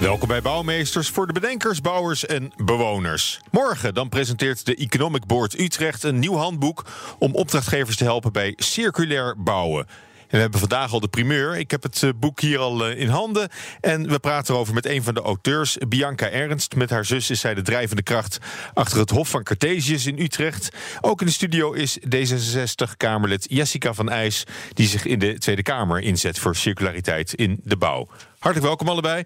Welkom 0.00 0.28
bij 0.28 0.42
Bouwmeesters 0.42 1.08
voor 1.08 1.26
de 1.26 1.32
bedenkers, 1.32 1.80
bouwers 1.80 2.26
en 2.26 2.52
bewoners. 2.56 3.40
Morgen 3.50 3.94
dan 3.94 4.08
presenteert 4.08 4.66
de 4.66 4.74
Economic 4.74 5.26
Board 5.26 5.58
Utrecht 5.58 6.02
een 6.02 6.18
nieuw 6.18 6.34
handboek 6.34 6.84
om 7.18 7.34
opdrachtgevers 7.34 7.96
te 7.96 8.04
helpen 8.04 8.32
bij 8.32 8.52
circulair 8.56 9.34
bouwen. 9.42 9.86
En 10.28 10.34
we 10.34 10.40
hebben 10.40 10.60
vandaag 10.60 10.92
al 10.92 11.00
de 11.00 11.08
primeur. 11.08 11.56
Ik 11.56 11.70
heb 11.70 11.82
het 11.82 12.02
eh, 12.02 12.10
boek 12.16 12.40
hier 12.40 12.58
al 12.58 12.86
eh, 12.86 13.00
in 13.00 13.08
handen. 13.08 13.48
En 13.80 14.08
we 14.08 14.18
praten 14.18 14.54
erover 14.54 14.74
met 14.74 14.86
een 14.86 15.02
van 15.02 15.14
de 15.14 15.20
auteurs, 15.20 15.76
Bianca 15.88 16.30
Ernst. 16.30 16.74
Met 16.74 16.90
haar 16.90 17.04
zus 17.04 17.30
is 17.30 17.40
zij 17.40 17.54
de 17.54 17.62
drijvende 17.62 18.02
kracht 18.02 18.38
achter 18.74 18.98
het 18.98 19.10
Hof 19.10 19.28
van 19.28 19.42
Cartesius 19.42 20.06
in 20.06 20.18
Utrecht. 20.18 20.68
Ook 21.00 21.20
in 21.20 21.26
de 21.26 21.32
studio 21.32 21.72
is 21.72 21.98
D66-Kamerlid 21.98 23.46
Jessica 23.50 23.92
van 23.94 24.08
IJs... 24.08 24.44
die 24.72 24.88
zich 24.88 25.04
in 25.04 25.18
de 25.18 25.38
Tweede 25.38 25.62
Kamer 25.62 26.00
inzet 26.00 26.38
voor 26.38 26.56
circulariteit 26.56 27.34
in 27.34 27.60
de 27.62 27.76
bouw. 27.76 28.08
Hartelijk 28.38 28.68
welkom 28.68 28.88
allebei. 28.88 29.24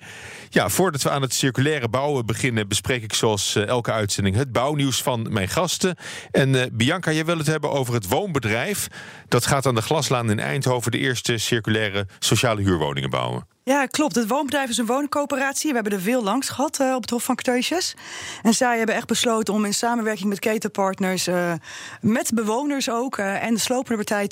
Ja, 0.51 0.69
voordat 0.69 1.02
we 1.02 1.11
aan 1.11 1.23
het 1.23 1.34
circulaire 1.34 1.89
bouwen 1.89 2.27
beginnen, 2.27 2.69
bespreek 2.69 3.03
ik 3.03 3.15
zoals 3.15 3.55
eh, 3.55 3.66
elke 3.66 3.93
uitzending 3.93 4.37
het 4.37 4.53
bouwnieuws 4.53 5.03
van 5.03 5.27
mijn 5.30 5.48
gasten. 5.48 5.97
En 6.31 6.55
uh, 6.55 6.62
Bianca, 6.73 7.12
jij 7.12 7.25
wil 7.25 7.39
het 7.39 7.47
hebben 7.47 7.70
over 7.70 7.95
het 7.95 8.09
woonbedrijf. 8.09 8.89
Dat 9.28 9.47
gaat 9.47 9.67
aan 9.67 9.75
de 9.75 9.83
Glaslaan 9.83 10.31
in 10.31 10.41
Eindhoven 10.41 10.91
de 10.91 10.98
eerste 10.98 11.39
circulaire 11.39 12.06
sociale 12.19 12.62
huurwoningen 12.62 13.11
bouwen. 13.11 13.52
Ja, 13.64 13.86
klopt. 13.86 14.14
Het 14.14 14.28
woonbedrijf 14.28 14.68
is 14.68 14.78
een 14.78 14.86
woningcoöperatie. 14.86 15.68
We 15.68 15.74
hebben 15.74 15.92
er 15.92 16.00
veel 16.00 16.22
langs 16.22 16.48
gehad 16.48 16.80
uh, 16.80 16.94
op 16.94 17.00
het 17.00 17.10
Hof 17.10 17.24
van 17.24 17.34
Cartesius. 17.34 17.94
En 18.42 18.55
zij 18.55 18.77
hebben 18.77 18.94
echt 18.94 19.06
besloten 19.06 19.55
om 19.55 19.64
in 19.64 19.74
samenwerking 19.74 20.28
met 20.28 20.38
ketenpartners, 20.38 21.28
uh, 21.28 21.52
met 22.00 22.30
bewoners 22.34 22.90
ook, 22.90 23.18
uh, 23.18 23.42
en 23.44 23.55
de 23.55 23.60
slopende 23.60 24.05
partij 24.05 24.30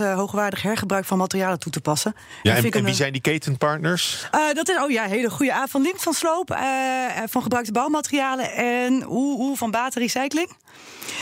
20% 0.00 0.14
hoogwaardig 0.14 0.62
hergebruik 0.62 1.04
van 1.04 1.18
materialen 1.18 1.58
toe 1.58 1.72
te 1.72 1.80
passen. 1.80 2.14
Ja, 2.42 2.56
en, 2.56 2.64
en, 2.64 2.70
en 2.70 2.84
wie 2.84 2.94
zijn 2.94 3.12
die 3.12 3.20
ketenpartners? 3.20 4.28
dat 4.52 4.68
is, 4.68 4.76
oh 4.82 4.90
ja, 4.90 5.04
hele 5.04 5.30
goede 5.30 5.52
avond. 5.52 5.66
Van 5.70 5.82
Link 5.82 6.00
van 6.00 6.12
Sloop, 6.12 6.58
van 7.26 7.42
gebruikte 7.42 7.72
bouwmaterialen 7.72 8.52
en 8.52 9.04
Oe 9.08 9.56
van 9.56 9.70
Baterrecycling. 9.70 10.52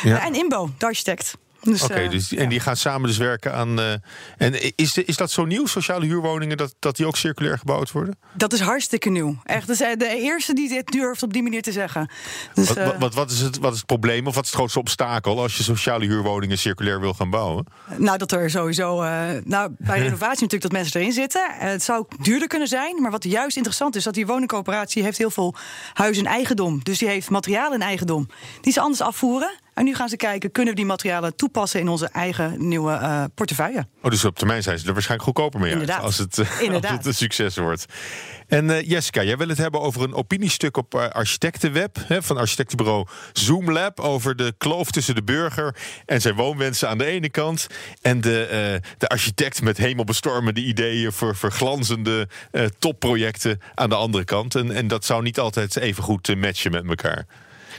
Ja. 0.02 0.24
en 0.24 0.34
Inbo, 0.34 0.70
de 0.78 0.86
architect. 0.86 1.36
Dus, 1.72 1.82
Oké, 1.82 1.92
okay, 1.92 2.08
dus, 2.08 2.34
en 2.34 2.48
die 2.48 2.60
gaan 2.60 2.76
samen 2.76 3.08
dus 3.08 3.16
werken 3.16 3.54
aan. 3.54 3.78
Uh, 3.78 3.92
en 4.36 4.76
is, 4.76 4.98
is 4.98 5.16
dat 5.16 5.30
zo 5.30 5.44
nieuw, 5.44 5.66
sociale 5.66 6.06
huurwoningen, 6.06 6.56
dat, 6.56 6.74
dat 6.78 6.96
die 6.96 7.06
ook 7.06 7.16
circulair 7.16 7.58
gebouwd 7.58 7.92
worden? 7.92 8.18
Dat 8.32 8.52
is 8.52 8.60
hartstikke 8.60 9.10
nieuw. 9.10 9.36
Echt, 9.44 9.66
dat 9.66 9.80
is 9.80 9.98
de 9.98 10.16
eerste 10.18 10.54
die 10.54 10.68
dit 10.68 10.86
durft 10.86 11.22
op 11.22 11.32
die 11.32 11.42
manier 11.42 11.62
te 11.62 11.72
zeggen. 11.72 12.10
Dus, 12.54 12.72
wat, 12.72 12.96
wat, 12.98 13.14
wat, 13.14 13.30
is 13.30 13.40
het, 13.40 13.58
wat 13.58 13.72
is 13.72 13.78
het 13.78 13.86
probleem 13.86 14.26
of 14.26 14.34
wat 14.34 14.44
is 14.44 14.50
het 14.50 14.58
grootste 14.58 14.78
obstakel 14.78 15.40
als 15.40 15.56
je 15.56 15.62
sociale 15.62 16.04
huurwoningen 16.04 16.58
circulair 16.58 17.00
wil 17.00 17.14
gaan 17.14 17.30
bouwen? 17.30 17.66
Nou, 17.96 18.18
dat 18.18 18.32
er 18.32 18.50
sowieso. 18.50 19.02
Nou, 19.44 19.74
bij 19.78 19.98
renovatie 20.08 20.42
natuurlijk 20.42 20.62
dat 20.62 20.72
mensen 20.72 21.00
erin 21.00 21.12
zitten. 21.12 21.46
het 21.50 21.82
zou 21.82 22.06
duurder 22.20 22.48
kunnen 22.48 22.68
zijn, 22.68 23.02
maar 23.02 23.10
wat 23.10 23.24
juist 23.24 23.56
interessant 23.56 23.96
is, 23.96 24.04
dat 24.04 24.14
die 24.14 24.26
woningcoöperatie 24.26 25.02
heeft 25.02 25.18
heel 25.18 25.30
veel 25.30 25.54
huizen 25.92 26.24
in 26.24 26.30
eigendom. 26.30 26.80
Dus 26.82 26.98
die 26.98 27.08
heeft 27.08 27.30
materialen 27.30 27.80
in 27.80 27.86
eigendom. 27.86 28.28
Die 28.60 28.72
ze 28.72 28.80
anders 28.80 29.00
afvoeren. 29.00 29.64
En 29.76 29.84
nu 29.84 29.94
gaan 29.94 30.08
ze 30.08 30.16
kijken, 30.16 30.50
kunnen 30.52 30.72
we 30.74 30.80
die 30.80 30.88
materialen 30.88 31.36
toepassen 31.36 31.80
in 31.80 31.88
onze 31.88 32.08
eigen 32.08 32.68
nieuwe 32.68 32.92
uh, 32.92 33.24
portefeuille? 33.34 33.86
Oh, 34.02 34.10
dus 34.10 34.24
op 34.24 34.38
termijn 34.38 34.62
zijn 34.62 34.78
ze 34.78 34.86
er 34.86 34.92
waarschijnlijk 34.92 35.28
goedkoper 35.28 35.60
mee 35.60 35.70
Inderdaad. 35.70 35.96
uit, 35.96 36.04
als 36.04 36.18
het, 36.18 36.38
Inderdaad. 36.60 36.90
als 36.90 36.98
het 36.98 37.06
een 37.06 37.14
succes 37.14 37.56
wordt. 37.56 37.86
En 38.46 38.68
uh, 38.68 38.80
Jessica, 38.80 39.22
jij 39.22 39.36
wil 39.36 39.48
het 39.48 39.58
hebben 39.58 39.80
over 39.80 40.02
een 40.02 40.14
opiniestuk 40.14 40.76
op 40.76 40.94
uh, 40.94 41.08
Architectenweb 41.08 41.96
hè, 42.06 42.22
van 42.22 42.36
architectenbureau 42.36 43.06
Zoomlab 43.32 44.00
over 44.00 44.36
de 44.36 44.54
kloof 44.58 44.90
tussen 44.90 45.14
de 45.14 45.22
burger 45.22 45.76
en 46.06 46.20
zijn 46.20 46.34
woonwensen 46.34 46.88
aan 46.88 46.98
de 46.98 47.06
ene 47.06 47.30
kant 47.30 47.66
en 48.02 48.20
de, 48.20 48.80
de 48.98 49.08
architect 49.08 49.62
met 49.62 49.76
hemelbestormende 49.76 50.60
ideeën 50.60 51.12
voor 51.12 51.36
verglanzende 51.36 52.28
topprojecten 52.78 53.60
aan 53.74 53.88
de 53.88 53.94
andere 53.94 54.24
kant. 54.24 54.54
En, 54.54 54.70
en 54.70 54.88
dat 54.88 55.04
zou 55.04 55.22
niet 55.22 55.38
altijd 55.38 55.76
even 55.76 56.02
goed 56.02 56.36
matchen 56.36 56.70
met 56.70 56.88
elkaar. 56.88 57.26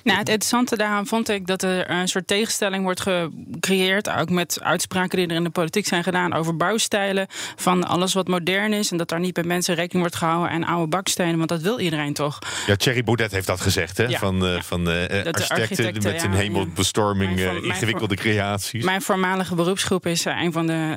Nou, 0.04 0.20
het 0.20 0.30
interessante 0.30 0.78
daaraan 0.78 1.08
vond 1.08 1.30
ik 1.30 1.48
dat 1.48 1.64
er 1.64 1.90
een 1.90 2.08
soort 2.08 2.28
tegenstelling 2.28 2.84
wordt 2.84 3.02
gecreëerd. 3.02 4.10
Ook 4.10 4.30
met 4.30 4.60
uitspraken 4.62 5.18
die 5.18 5.28
er 5.28 5.36
in 5.36 5.44
de 5.44 5.50
politiek 5.50 5.88
zijn 5.88 6.04
gedaan 6.04 6.34
over 6.34 6.58
bouwstijlen. 6.58 7.28
Van 7.56 7.88
alles 7.88 8.14
wat 8.14 8.28
modern 8.28 8.74
is. 8.74 8.92
En 8.92 8.98
dat 8.98 9.10
daar 9.10 9.20
niet 9.20 9.34
bij 9.34 9.44
mensen 9.44 9.76
rekening 9.76 10.00
wordt 10.00 10.16
gehouden 10.16 10.50
en 10.50 10.64
oude 10.64 10.88
bakstenen. 10.88 11.38
Want 11.38 11.50
dat 11.50 11.62
wil 11.62 11.80
iedereen 11.80 12.14
toch? 12.14 12.40
Ja, 12.68 12.76
Thierry 12.76 13.04
Baudet 13.04 13.32
heeft 13.32 13.48
dat 13.48 13.62
gezegd. 13.62 13.98
Hè? 13.98 14.04
Ja. 14.04 14.20
Van, 14.20 14.46
uh, 14.46 14.62
van 14.62 14.90
uh, 14.90 15.02
architecten, 15.02 15.50
architecten, 15.50 16.12
met 16.12 16.24
een 16.24 16.34
hemelbestorming, 16.34 17.40
uh, 17.40 17.64
ingewikkelde 17.64 18.16
creaties. 18.16 18.84
Mijn 18.84 19.02
voormalige 19.02 19.56
beroepsgroep 19.56 20.06
is 20.06 20.26
een 20.26 20.52
van 20.52 20.68
de 20.68 20.96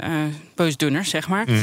boosdoeners, 0.54 1.10
zeg 1.10 1.28
maar. 1.28 1.44
Mm 1.48 1.58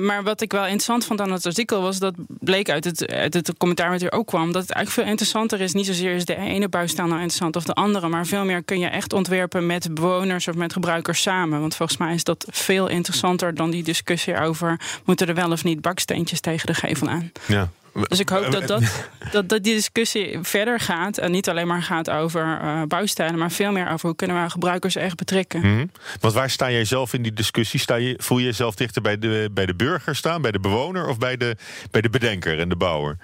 maar 0.00 0.22
wat 0.22 0.40
ik 0.40 0.52
wel 0.52 0.62
interessant 0.62 1.04
vond 1.04 1.20
aan 1.20 1.32
het 1.32 1.46
artikel 1.46 1.82
was 1.82 1.98
dat 1.98 2.14
bleek 2.28 2.70
uit 2.70 2.84
het, 2.84 3.12
uit 3.12 3.34
het 3.34 3.56
commentaar 3.58 3.90
wat 3.90 4.02
er 4.02 4.12
ook 4.12 4.26
kwam. 4.26 4.52
Dat 4.52 4.62
het 4.62 4.70
eigenlijk 4.70 4.90
veel 4.90 5.12
interessanter 5.12 5.60
is. 5.60 5.72
Niet 5.72 5.86
zozeer 5.86 6.14
is 6.14 6.24
de 6.24 6.36
ene 6.36 6.68
bouwstijl 6.70 7.06
nou 7.06 7.20
interessant 7.20 7.56
of 7.56 7.64
de 7.64 7.74
andere. 7.74 8.08
Maar 8.08 8.26
veel 8.26 8.44
meer 8.44 8.62
kun 8.62 8.78
je 8.78 8.86
echt 8.86 9.12
ontwerpen 9.12 9.66
met 9.66 9.94
bewoners 9.94 10.48
of 10.48 10.54
met 10.54 10.72
gebruikers 10.72 11.22
samen. 11.22 11.60
Want 11.60 11.76
volgens 11.76 11.98
mij 11.98 12.14
is 12.14 12.24
dat 12.24 12.46
veel 12.50 12.88
interessanter 12.88 13.54
dan 13.54 13.70
die 13.70 13.82
discussie 13.82 14.40
over... 14.40 14.80
moeten 15.04 15.26
er 15.26 15.34
wel 15.34 15.50
of 15.50 15.64
niet 15.64 15.80
baksteentjes 15.80 16.40
tegen 16.40 16.66
de 16.66 16.74
gevel 16.74 17.08
aan. 17.08 17.32
Ja. 17.46 17.70
Dus 17.92 18.18
ik 18.18 18.28
hoop 18.28 18.50
dat, 18.50 18.66
dat, 18.66 18.82
dat, 19.32 19.48
dat 19.48 19.62
die 19.62 19.74
discussie 19.74 20.38
verder 20.42 20.80
gaat. 20.80 21.18
En 21.18 21.30
niet 21.30 21.48
alleen 21.48 21.66
maar 21.66 21.82
gaat 21.82 22.10
over 22.10 22.60
uh, 22.62 22.82
bouwstijlen, 22.82 23.38
maar 23.38 23.50
veel 23.50 23.72
meer 23.72 23.90
over 23.90 24.06
hoe 24.06 24.16
kunnen 24.16 24.42
we 24.42 24.50
gebruikers 24.50 24.96
echt 24.96 25.16
betrekken. 25.16 25.60
Mm 25.60 25.76
-hmm. 25.76 25.90
Want 26.20 26.34
waar 26.34 26.50
sta 26.50 26.70
jij 26.70 26.84
zelf 26.84 27.12
in 27.14 27.22
die 27.22 27.32
discussie? 27.32 27.80
Sta 27.80 27.94
je, 27.94 28.14
voel 28.18 28.38
je 28.38 28.44
jezelf 28.44 28.74
dichter 28.74 29.02
bij 29.02 29.18
de, 29.18 29.50
bij 29.52 29.66
de 29.66 29.74
burger 29.74 30.16
staan, 30.16 30.42
bij 30.42 30.50
de 30.50 30.60
bewoner 30.60 31.08
of 31.08 31.18
bij 31.18 31.36
de, 31.36 31.56
bij 31.90 32.00
de 32.00 32.10
bedenker 32.10 32.58
en 32.58 32.68
de 32.68 32.76
bouwer? 32.76 33.16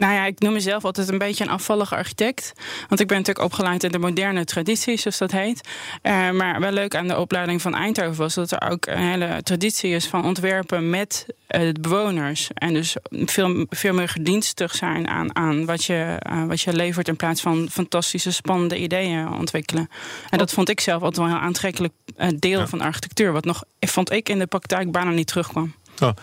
Nou 0.00 0.12
ja, 0.12 0.26
ik 0.26 0.38
noem 0.38 0.52
mezelf 0.52 0.84
altijd 0.84 1.08
een 1.08 1.18
beetje 1.18 1.44
een 1.44 1.50
afvallige 1.50 1.96
architect. 1.96 2.52
Want 2.88 3.00
ik 3.00 3.06
ben 3.06 3.16
natuurlijk 3.16 3.44
opgeleid 3.44 3.84
in 3.84 3.92
de 3.92 3.98
moderne 3.98 4.44
traditie, 4.44 4.96
zoals 4.96 5.18
dat 5.18 5.30
heet. 5.30 5.68
Uh, 6.02 6.30
maar 6.30 6.60
wel 6.60 6.72
leuk 6.72 6.94
aan 6.94 7.08
de 7.08 7.18
opleiding 7.18 7.62
van 7.62 7.74
Eindhoven 7.74 8.16
was 8.16 8.34
dat 8.34 8.50
er 8.50 8.70
ook 8.70 8.86
een 8.86 9.10
hele 9.10 9.42
traditie 9.42 9.94
is 9.94 10.06
van 10.06 10.24
ontwerpen 10.24 10.90
met 10.90 11.26
uh, 11.28 11.60
de 11.72 11.80
bewoners. 11.80 12.48
En 12.54 12.72
dus 12.72 12.96
veel, 13.10 13.66
veel 13.70 13.94
meer 13.94 14.08
gedienstig 14.10 14.74
zijn 14.74 15.08
aan, 15.08 15.36
aan 15.36 15.64
wat, 15.64 15.84
je, 15.84 16.20
uh, 16.30 16.44
wat 16.44 16.60
je 16.60 16.72
levert 16.72 17.08
in 17.08 17.16
plaats 17.16 17.40
van 17.40 17.68
fantastische, 17.70 18.32
spannende 18.32 18.78
ideeën 18.78 19.32
ontwikkelen. 19.32 19.88
En 20.30 20.38
dat 20.38 20.52
vond 20.52 20.68
ik 20.68 20.80
zelf 20.80 21.02
altijd 21.02 21.16
wel 21.16 21.26
een 21.26 21.32
heel 21.32 21.46
aantrekkelijk 21.46 21.92
deel 22.36 22.58
ja. 22.58 22.66
van 22.66 22.80
architectuur. 22.80 23.32
Wat 23.32 23.44
nog, 23.44 23.64
vond 23.80 24.12
ik 24.12 24.28
in 24.28 24.38
de 24.38 24.46
praktijk 24.46 24.92
bijna 24.92 25.10
niet 25.10 25.26
terugkwam. 25.26 25.74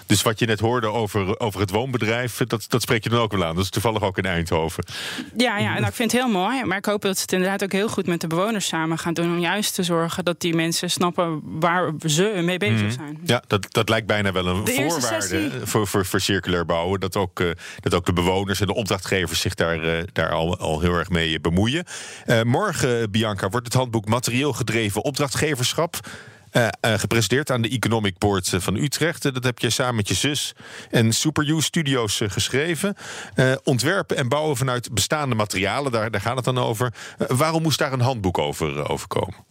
Dus 0.06 0.22
wat 0.22 0.40
je 0.40 0.46
net 0.46 0.60
hoorde 0.60 0.88
over, 0.88 1.40
over 1.40 1.60
het 1.60 1.70
woonbedrijf, 1.70 2.38
dat, 2.48 2.66
dat 2.68 2.82
spreek 2.82 3.04
je 3.04 3.10
dan 3.10 3.20
ook 3.20 3.32
wel 3.32 3.46
aan. 3.46 3.56
Dat 3.56 3.64
is 3.64 3.70
toevallig 3.70 4.02
ook 4.02 4.18
in 4.18 4.26
Eindhoven. 4.26 4.84
Ja, 5.38 5.58
ja 5.58 5.74
nou, 5.74 5.86
ik 5.86 5.94
vind 5.94 6.12
het 6.12 6.22
heel 6.22 6.32
mooi. 6.32 6.64
Maar 6.64 6.78
ik 6.78 6.86
hoop 6.86 7.02
dat 7.02 7.16
ze 7.16 7.22
het 7.22 7.32
inderdaad 7.32 7.64
ook 7.64 7.72
heel 7.72 7.90
goed 7.90 8.08
met 8.08 8.22
de 8.22 8.28
bewoners 8.28 8.68
samen 8.68 8.98
gaan 8.98 9.14
doen. 9.14 9.26
Om 9.26 9.40
juist 9.40 9.76
te 9.76 9.84
zorgen 9.84 10.26
dat 10.26 10.42
die 10.42 10.56
mensen 10.56 10.90
snappen 10.90 11.42
waar 11.44 11.94
ze 12.06 12.40
mee 12.44 12.58
bezig 12.58 12.82
mm. 12.82 12.92
zijn. 12.92 13.20
Ja, 13.24 13.44
dat, 13.48 13.74
dat 13.74 13.90
lijkt 13.90 14.08
bijna 14.08 14.32
wel 14.32 14.48
een 14.48 14.68
voorwaarde 14.68 15.52
voor, 15.64 15.88
voor, 15.88 16.06
voor 16.06 16.20
circulair 16.20 16.66
bouwen. 16.66 17.00
Dat 17.00 17.16
ook, 17.16 17.40
uh, 17.40 17.52
dat 17.80 17.94
ook 17.94 18.06
de 18.06 18.14
bewoners 18.14 18.60
en 18.60 18.68
de 18.68 18.76
opdrachtgevers 18.76 19.42
zich 19.42 19.56
daar, 19.56 19.86
uh, 19.86 20.04
daar 20.14 20.32
al, 20.32 20.58
al 20.58 20.80
heel 20.80 20.94
erg 20.94 21.10
mee 21.10 21.40
bemoeien. 21.40 21.86
Uh, 22.26 22.42
morgen, 22.42 23.12
Bianca, 23.12 23.50
wordt 23.50 23.66
het 23.66 23.76
handboek 23.76 24.06
Materieel 24.08 24.54
gedreven 24.54 25.04
opdrachtgeverschap. 25.04 26.00
Uh, 26.52 26.68
gepresenteerd 26.82 27.52
aan 27.52 27.62
de 27.62 27.70
Economic 27.70 28.18
Board 28.18 28.54
van 28.58 28.76
Utrecht. 28.76 29.24
Dat 29.24 29.44
heb 29.44 29.60
je 29.60 29.70
samen 29.70 29.96
met 29.96 30.08
je 30.08 30.14
zus 30.14 30.54
en 30.92 31.14
SuperU 31.14 31.62
Studios 31.62 32.22
geschreven. 32.28 32.96
ontwerpen 33.64 34.18
en 34.18 34.28
bouwen 34.28 34.58
vanuit 34.58 34.94
bestaande 34.94 35.36
materialen, 35.36 35.92
daar, 35.92 36.12
daar 36.12 36.22
gaat 36.22 36.36
het 36.36 36.46
dan 36.46 36.58
over. 36.58 36.94
waarom 37.18 37.62
moest 37.62 37.80
daar 37.80 37.94
een 37.94 38.02
handboek 38.02 38.38
over, 38.38 38.90
over 38.90 39.08
komen? 39.08 39.47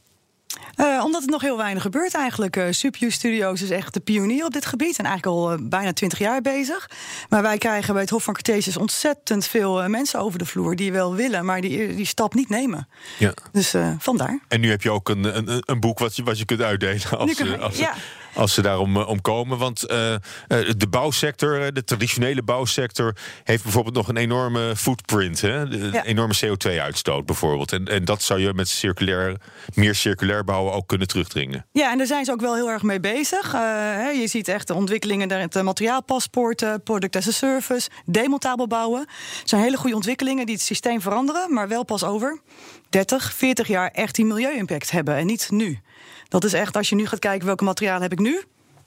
Uh, 0.77 1.05
omdat 1.05 1.21
het 1.21 1.31
nog 1.31 1.41
heel 1.41 1.57
weinig 1.57 1.83
gebeurt 1.83 2.15
eigenlijk. 2.15 2.57
Uh, 2.57 2.65
Supju 2.71 3.11
Studios 3.11 3.63
is 3.63 3.71
echt 3.71 3.95
de 3.95 4.01
pionier 4.01 4.45
op 4.45 4.53
dit 4.53 4.67
gebied. 4.67 4.99
En 4.99 5.05
eigenlijk 5.05 5.37
al 5.37 5.53
uh, 5.53 5.59
bijna 5.63 5.93
twintig 5.93 6.19
jaar 6.19 6.43
bezig. 6.43 6.91
Maar 7.29 7.43
wij 7.43 7.59
krijgen 7.59 7.93
bij 7.93 8.03
het 8.03 8.11
Hof 8.11 8.25
van 8.25 8.35
Cartesius 8.35 8.77
ontzettend 8.77 9.47
veel 9.47 9.89
mensen 9.89 10.21
over 10.21 10.39
de 10.39 10.47
vloer... 10.47 10.77
die 10.77 10.93
wel 10.93 11.15
willen, 11.15 11.45
maar 11.45 11.61
die, 11.61 11.95
die 11.95 12.07
stap 12.07 12.35
niet 12.35 12.49
nemen. 12.49 12.89
Ja. 13.19 13.35
Dus 13.53 13.75
vandaar. 13.99 14.41
En 14.49 14.61
nu 14.61 14.71
heb 14.71 14.83
je 14.83 14.91
ook 14.91 15.09
een, 15.09 15.37
een, 15.37 15.63
een 15.65 15.81
boek 15.81 15.99
wat 15.99 16.17
je, 16.17 16.23
wat 16.23 16.39
je 16.39 16.45
kunt 16.45 16.63
uitdelen. 16.63 17.19
Als, 17.19 17.59
als, 17.61 17.79
ja. 17.79 17.95
Als 18.37 18.55
ze 18.55 18.63
daarom 18.63 18.97
om 18.97 19.21
komen. 19.21 19.59
Want 19.59 19.81
de 19.81 20.87
bouwsector, 20.91 21.73
de 21.73 21.85
traditionele 21.85 22.43
bouwsector, 22.43 23.17
heeft 23.45 23.63
bijvoorbeeld 23.63 23.95
nog 23.95 24.09
een 24.09 24.17
enorme 24.17 24.77
footprint. 24.77 25.41
Hè? 25.41 25.55
Een 25.61 25.95
enorme 25.95 26.35
CO2-uitstoot 26.45 27.27
bijvoorbeeld. 27.27 27.73
En, 27.73 27.85
en 27.85 28.05
dat 28.05 28.23
zou 28.23 28.41
je 28.41 28.55
met 28.55 28.69
circulair, 28.69 29.37
meer 29.75 29.95
circulair 29.95 30.45
bouwen 30.45 30.73
ook 30.73 30.87
kunnen 30.87 31.09
terugdringen. 31.09 31.67
Ja, 31.73 31.91
en 31.91 31.99
daar 31.99 32.07
zijn 32.07 32.25
ze 32.25 32.33
ook 32.33 32.41
wel 32.41 32.55
heel 32.55 32.71
erg 32.71 32.83
mee 32.83 33.01
bezig. 33.01 33.53
je 33.53 34.27
ziet 34.27 34.49
echt 34.49 34.67
de 34.67 34.75
ontwikkelingen, 34.75 35.31
het 35.31 35.63
materiaalpaspoorten, 35.63 36.83
product 36.83 37.17
as 37.17 37.29
a 37.29 37.31
service, 37.31 37.89
demontabel 38.05 38.67
bouwen. 38.67 39.01
Het 39.41 39.49
zijn 39.49 39.63
hele 39.63 39.77
goede 39.77 39.97
ontwikkelingen 39.97 40.47
die 40.47 40.55
het 40.55 40.65
systeem 40.65 41.01
veranderen, 41.01 41.53
maar 41.53 41.69
wel 41.69 41.85
pas 41.85 42.05
over 42.05 42.41
30, 42.89 43.33
40 43.33 43.69
jaar 43.69 43.91
echt 43.91 44.15
die 44.15 44.25
milieu-impact 44.25 44.91
hebben 44.91 45.15
en 45.17 45.27
niet 45.27 45.51
nu. 45.51 45.81
Dat 46.29 46.45
is 46.45 46.53
echt, 46.53 46.77
als 46.77 46.89
je 46.89 46.95
nu 46.95 47.07
gaat 47.07 47.19
kijken 47.19 47.47
welke 47.47 47.65
materialen 47.65 48.03
heb 48.03 48.13
ik 48.13 48.19
nu, 48.19 48.43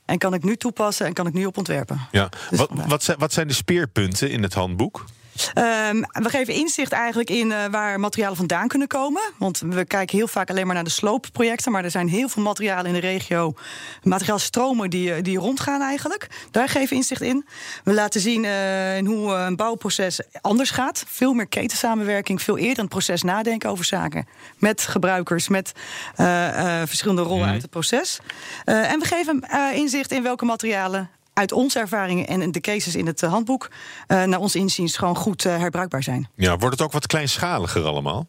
en 0.05 0.17
kan 0.17 0.33
ik 0.33 0.43
nu 0.43 0.55
toepassen 0.55 1.05
en 1.05 1.13
kan 1.13 1.27
ik 1.27 1.33
nu 1.33 1.45
op 1.45 1.57
ontwerpen. 1.57 1.99
Ja. 2.11 2.29
Dus 2.49 2.59
wat, 2.59 2.69
wat, 2.87 3.03
zijn, 3.03 3.17
wat 3.19 3.33
zijn 3.33 3.47
de 3.47 3.53
speerpunten 3.53 4.29
in 4.31 4.43
het 4.43 4.53
handboek? 4.53 5.05
Um, 5.47 6.05
we 6.23 6.29
geven 6.29 6.53
inzicht 6.53 6.91
eigenlijk 6.91 7.29
in 7.29 7.49
uh, 7.49 7.65
waar 7.71 7.99
materialen 7.99 8.37
vandaan 8.37 8.67
kunnen 8.67 8.87
komen. 8.87 9.21
Want 9.37 9.59
we 9.59 9.85
kijken 9.85 10.17
heel 10.17 10.27
vaak 10.27 10.49
alleen 10.49 10.65
maar 10.65 10.75
naar 10.75 10.83
de 10.83 10.89
sloopprojecten. 10.89 11.71
Maar 11.71 11.83
er 11.83 11.91
zijn 11.91 12.09
heel 12.09 12.29
veel 12.29 12.43
materialen 12.43 12.85
in 12.85 12.93
de 12.93 12.99
regio, 12.99 13.53
materiaalstromen 14.03 14.89
die, 14.89 15.13
eh, 15.13 15.23
die 15.23 15.37
rondgaan 15.37 15.81
eigenlijk. 15.81 16.27
Daar 16.51 16.69
geven 16.69 16.89
we 16.89 16.95
inzicht 16.95 17.21
in. 17.21 17.45
We 17.83 17.93
laten 17.93 18.21
zien 18.21 18.43
uh, 18.43 18.97
in 18.97 19.05
hoe 19.05 19.33
een 19.33 19.55
bouwproces 19.55 20.21
anders 20.41 20.69
gaat. 20.69 21.03
Veel 21.07 21.33
meer 21.33 21.47
ketensamenwerking, 21.47 22.41
veel 22.41 22.57
eerder 22.57 22.79
het 22.79 22.89
proces 22.89 23.21
nadenken 23.21 23.69
over 23.69 23.85
zaken. 23.85 24.27
Met 24.57 24.81
gebruikers, 24.81 25.47
met 25.47 25.71
verschillende 26.85 27.21
rollen 27.21 27.43
mhm. 27.43 27.51
uit 27.51 27.61
het 27.61 27.71
proces. 27.71 28.19
en 28.65 28.99
we 28.99 29.05
geven 29.05 29.43
inzicht 29.73 30.11
in 30.11 30.23
welke 30.23 30.45
materialen 30.45 31.09
uit 31.39 31.51
onze 31.51 31.79
ervaringen 31.79 32.27
en 32.27 32.51
de 32.51 32.59
cases 32.59 32.95
in 32.95 33.05
het 33.05 33.23
eh, 33.23 33.31
handboek 33.31 33.69
uh, 34.07 34.23
naar 34.23 34.39
ons 34.39 34.55
inziens 34.55 34.97
gewoon 34.97 35.15
goed 35.15 35.45
uh, 35.45 35.57
herbruikbaar 35.57 36.03
zijn. 36.03 36.29
Ja, 36.35 36.57
wordt 36.57 36.77
het 36.77 36.81
ook 36.81 36.91
wat 36.91 37.07
kleinschaliger 37.07 37.83
allemaal? 37.83 38.27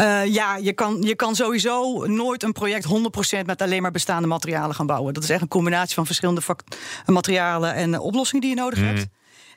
Uh, 0.00 0.26
ja, 0.26 0.56
je 0.56 0.72
kan, 0.72 1.02
je 1.02 1.14
kan 1.14 1.34
sowieso 1.34 2.06
nooit 2.06 2.42
een 2.42 2.52
project 2.52 2.86
100% 2.86 3.44
met 3.44 3.62
alleen 3.62 3.82
maar 3.82 3.90
bestaande 3.90 4.28
materialen 4.28 4.74
gaan 4.74 4.86
bouwen. 4.86 5.14
Dat 5.14 5.22
is 5.22 5.30
echt 5.30 5.40
een 5.42 5.48
combinatie 5.48 5.94
van 5.94 6.06
verschillende 6.06 6.40
materialen 7.06 7.74
en 7.74 7.98
oplossingen 7.98 8.40
die 8.40 8.50
je 8.50 8.60
nodig 8.60 8.78
mm. 8.78 8.84
hebt. 8.84 9.06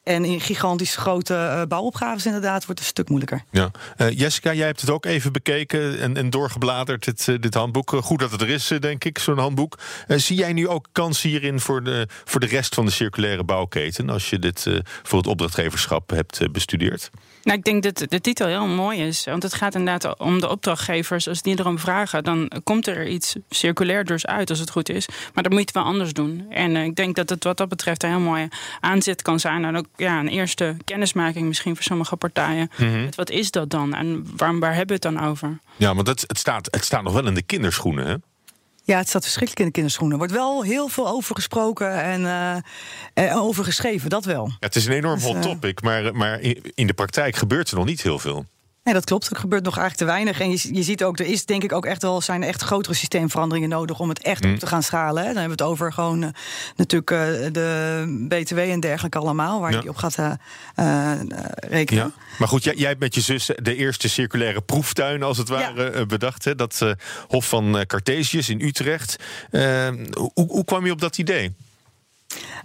En 0.05 0.25
in 0.25 0.41
gigantisch 0.41 0.95
grote 0.95 1.33
uh, 1.33 1.61
bouwopgaves 1.67 2.25
inderdaad 2.25 2.65
wordt 2.65 2.67
het 2.67 2.79
een 2.79 2.85
stuk 2.85 3.09
moeilijker. 3.09 3.43
Ja. 3.51 3.71
Uh, 3.97 4.19
Jessica, 4.19 4.53
jij 4.53 4.65
hebt 4.65 4.81
het 4.81 4.89
ook 4.89 5.05
even 5.05 5.31
bekeken 5.31 5.99
en, 5.99 6.17
en 6.17 6.29
doorgebladerd, 6.29 7.05
dit, 7.05 7.27
uh, 7.27 7.35
dit 7.39 7.53
handboek. 7.53 7.89
goed 7.89 8.19
dat 8.19 8.31
het 8.31 8.41
er 8.41 8.49
is, 8.49 8.71
denk 8.79 9.03
ik, 9.03 9.19
zo'n 9.19 9.37
handboek. 9.37 9.77
zie 10.07 10.37
jij 10.37 10.53
nu 10.53 10.67
ook 10.67 10.87
kans 10.91 11.21
hierin 11.21 11.59
voor 11.59 11.83
de, 11.83 12.07
voor 12.23 12.39
de 12.39 12.45
rest 12.45 12.75
van 12.75 12.85
de 12.85 12.91
circulaire 12.91 13.43
bouwketen... 13.43 14.09
als 14.09 14.29
je 14.29 14.39
dit 14.39 14.67
voor 15.03 15.17
het 15.17 15.27
opdrachtgeverschap 15.27 16.09
hebt 16.09 16.51
bestudeerd? 16.51 17.11
Nou, 17.45 17.57
ik 17.57 17.63
denk 17.63 17.83
dat 17.83 18.11
de 18.11 18.21
titel 18.21 18.47
heel 18.47 18.67
mooi 18.67 18.99
is. 18.99 19.23
Want 19.25 19.43
het 19.43 19.53
gaat 19.53 19.75
inderdaad 19.75 20.19
om 20.19 20.39
de 20.39 20.49
opdrachtgevers. 20.49 21.27
Als 21.27 21.41
die 21.41 21.59
erom 21.59 21.79
vragen, 21.79 22.23
dan 22.23 22.51
komt 22.63 22.87
er 22.87 23.07
iets 23.07 23.35
circulairder 23.49 24.19
uit 24.23 24.49
als 24.49 24.59
het 24.59 24.69
goed 24.69 24.89
is. 24.89 25.07
Maar 25.33 25.43
dat 25.43 25.51
moet 25.51 25.61
je 25.61 25.73
wel 25.73 25.83
anders 25.83 26.13
doen. 26.13 26.45
En 26.49 26.75
ik 26.75 26.95
denk 26.95 27.15
dat 27.15 27.29
het 27.29 27.43
wat 27.43 27.57
dat 27.57 27.69
betreft 27.69 28.03
een 28.03 28.09
heel 28.09 28.19
mooi 28.19 28.47
aanzet 28.79 29.21
kan 29.21 29.39
zijn. 29.39 29.65
En 29.65 29.75
ook 29.75 29.85
ja, 29.95 30.19
een 30.19 30.27
eerste 30.27 30.77
kennismaking 30.85 31.47
misschien 31.47 31.75
voor 31.75 31.83
sommige 31.83 32.15
partijen. 32.15 32.69
Mhm. 32.77 33.07
Wat 33.15 33.29
is 33.29 33.51
dat 33.51 33.69
dan 33.69 33.93
en 33.93 34.27
waar, 34.35 34.59
waar 34.59 34.75
hebben 34.75 34.99
we 34.99 35.07
het 35.07 35.15
dan 35.15 35.27
over? 35.27 35.59
Ja, 35.75 35.93
maar 35.93 36.03
dat, 36.03 36.23
het, 36.27 36.37
staat, 36.37 36.67
het 36.71 36.85
staat 36.85 37.03
nog 37.03 37.13
wel 37.13 37.27
in 37.27 37.33
de 37.33 37.41
kinderschoenen, 37.41 38.07
hè? 38.07 38.15
Ja, 38.85 38.97
het 38.97 39.07
staat 39.07 39.21
verschrikkelijk 39.21 39.59
in 39.59 39.65
de 39.65 39.71
kinderschoenen. 39.71 40.19
Er 40.19 40.27
wordt 40.27 40.39
wel 40.41 40.63
heel 40.63 40.87
veel 40.87 41.07
over 41.07 41.35
gesproken 41.35 42.01
en 42.01 42.21
uh, 43.15 43.37
over 43.37 43.63
geschreven, 43.63 44.09
dat 44.09 44.25
wel. 44.25 44.45
Ja, 44.47 44.55
het 44.59 44.75
is 44.75 44.85
een 44.85 44.93
enorm 44.93 45.19
dus, 45.19 45.23
hot 45.23 45.41
topic, 45.41 45.81
maar, 45.81 46.15
maar 46.15 46.41
in 46.73 46.87
de 46.87 46.93
praktijk 46.93 47.35
gebeurt 47.35 47.69
er 47.69 47.75
nog 47.75 47.85
niet 47.85 48.01
heel 48.01 48.19
veel. 48.19 48.45
Nee, 48.85 48.93
dat 48.93 49.05
klopt. 49.05 49.29
Er 49.29 49.35
gebeurt 49.35 49.63
nog 49.63 49.77
eigenlijk 49.77 50.09
te 50.09 50.17
weinig. 50.17 50.39
En 50.39 50.51
je, 50.51 50.75
je 50.75 50.83
ziet 50.83 51.03
ook, 51.03 51.19
er 51.19 51.25
is 51.25 51.45
denk 51.45 51.63
ik 51.63 51.71
ook 51.71 51.85
echt 51.85 52.01
wel, 52.01 52.21
zijn 52.21 52.43
echt 52.43 52.61
grotere 52.61 52.95
systeemveranderingen 52.95 53.69
nodig 53.69 53.99
om 53.99 54.09
het 54.09 54.21
echt 54.21 54.43
op 54.45 54.49
mm. 54.49 54.59
te 54.59 54.67
gaan 54.67 54.83
schalen. 54.83 55.23
Hè. 55.23 55.33
Dan 55.33 55.37
hebben 55.37 55.57
we 55.57 55.63
het 55.63 55.71
over 55.71 55.93
gewoon 55.93 56.23
uh, 56.23 56.29
natuurlijk 56.75 57.11
uh, 57.11 57.17
de 57.51 58.25
BTW 58.29 58.57
en 58.57 58.79
dergelijke 58.79 59.17
allemaal, 59.17 59.59
waar 59.59 59.71
ja. 59.71 59.81
je 59.83 59.89
op 59.89 59.95
gaat 59.95 60.17
uh, 60.17 61.11
rekenen. 61.55 62.03
Ja. 62.03 62.11
Maar 62.37 62.47
goed, 62.47 62.63
jij, 62.63 62.75
jij 62.75 62.87
hebt 62.87 62.99
met 62.99 63.15
je 63.15 63.21
zus 63.21 63.49
de 63.55 63.75
eerste 63.75 64.09
circulaire 64.09 64.61
proeftuin, 64.61 65.23
als 65.23 65.37
het 65.37 65.47
ware, 65.47 65.97
ja. 65.97 66.05
bedacht. 66.05 66.45
Hè? 66.45 66.55
Dat 66.55 66.95
Hof 67.27 67.47
van 67.47 67.83
Cartesius 67.87 68.49
in 68.49 68.61
Utrecht. 68.61 69.15
hoe, 70.11 70.31
hoe 70.33 70.65
kwam 70.65 70.85
je 70.85 70.91
op 70.91 71.01
dat 71.01 71.17
idee? 71.17 71.53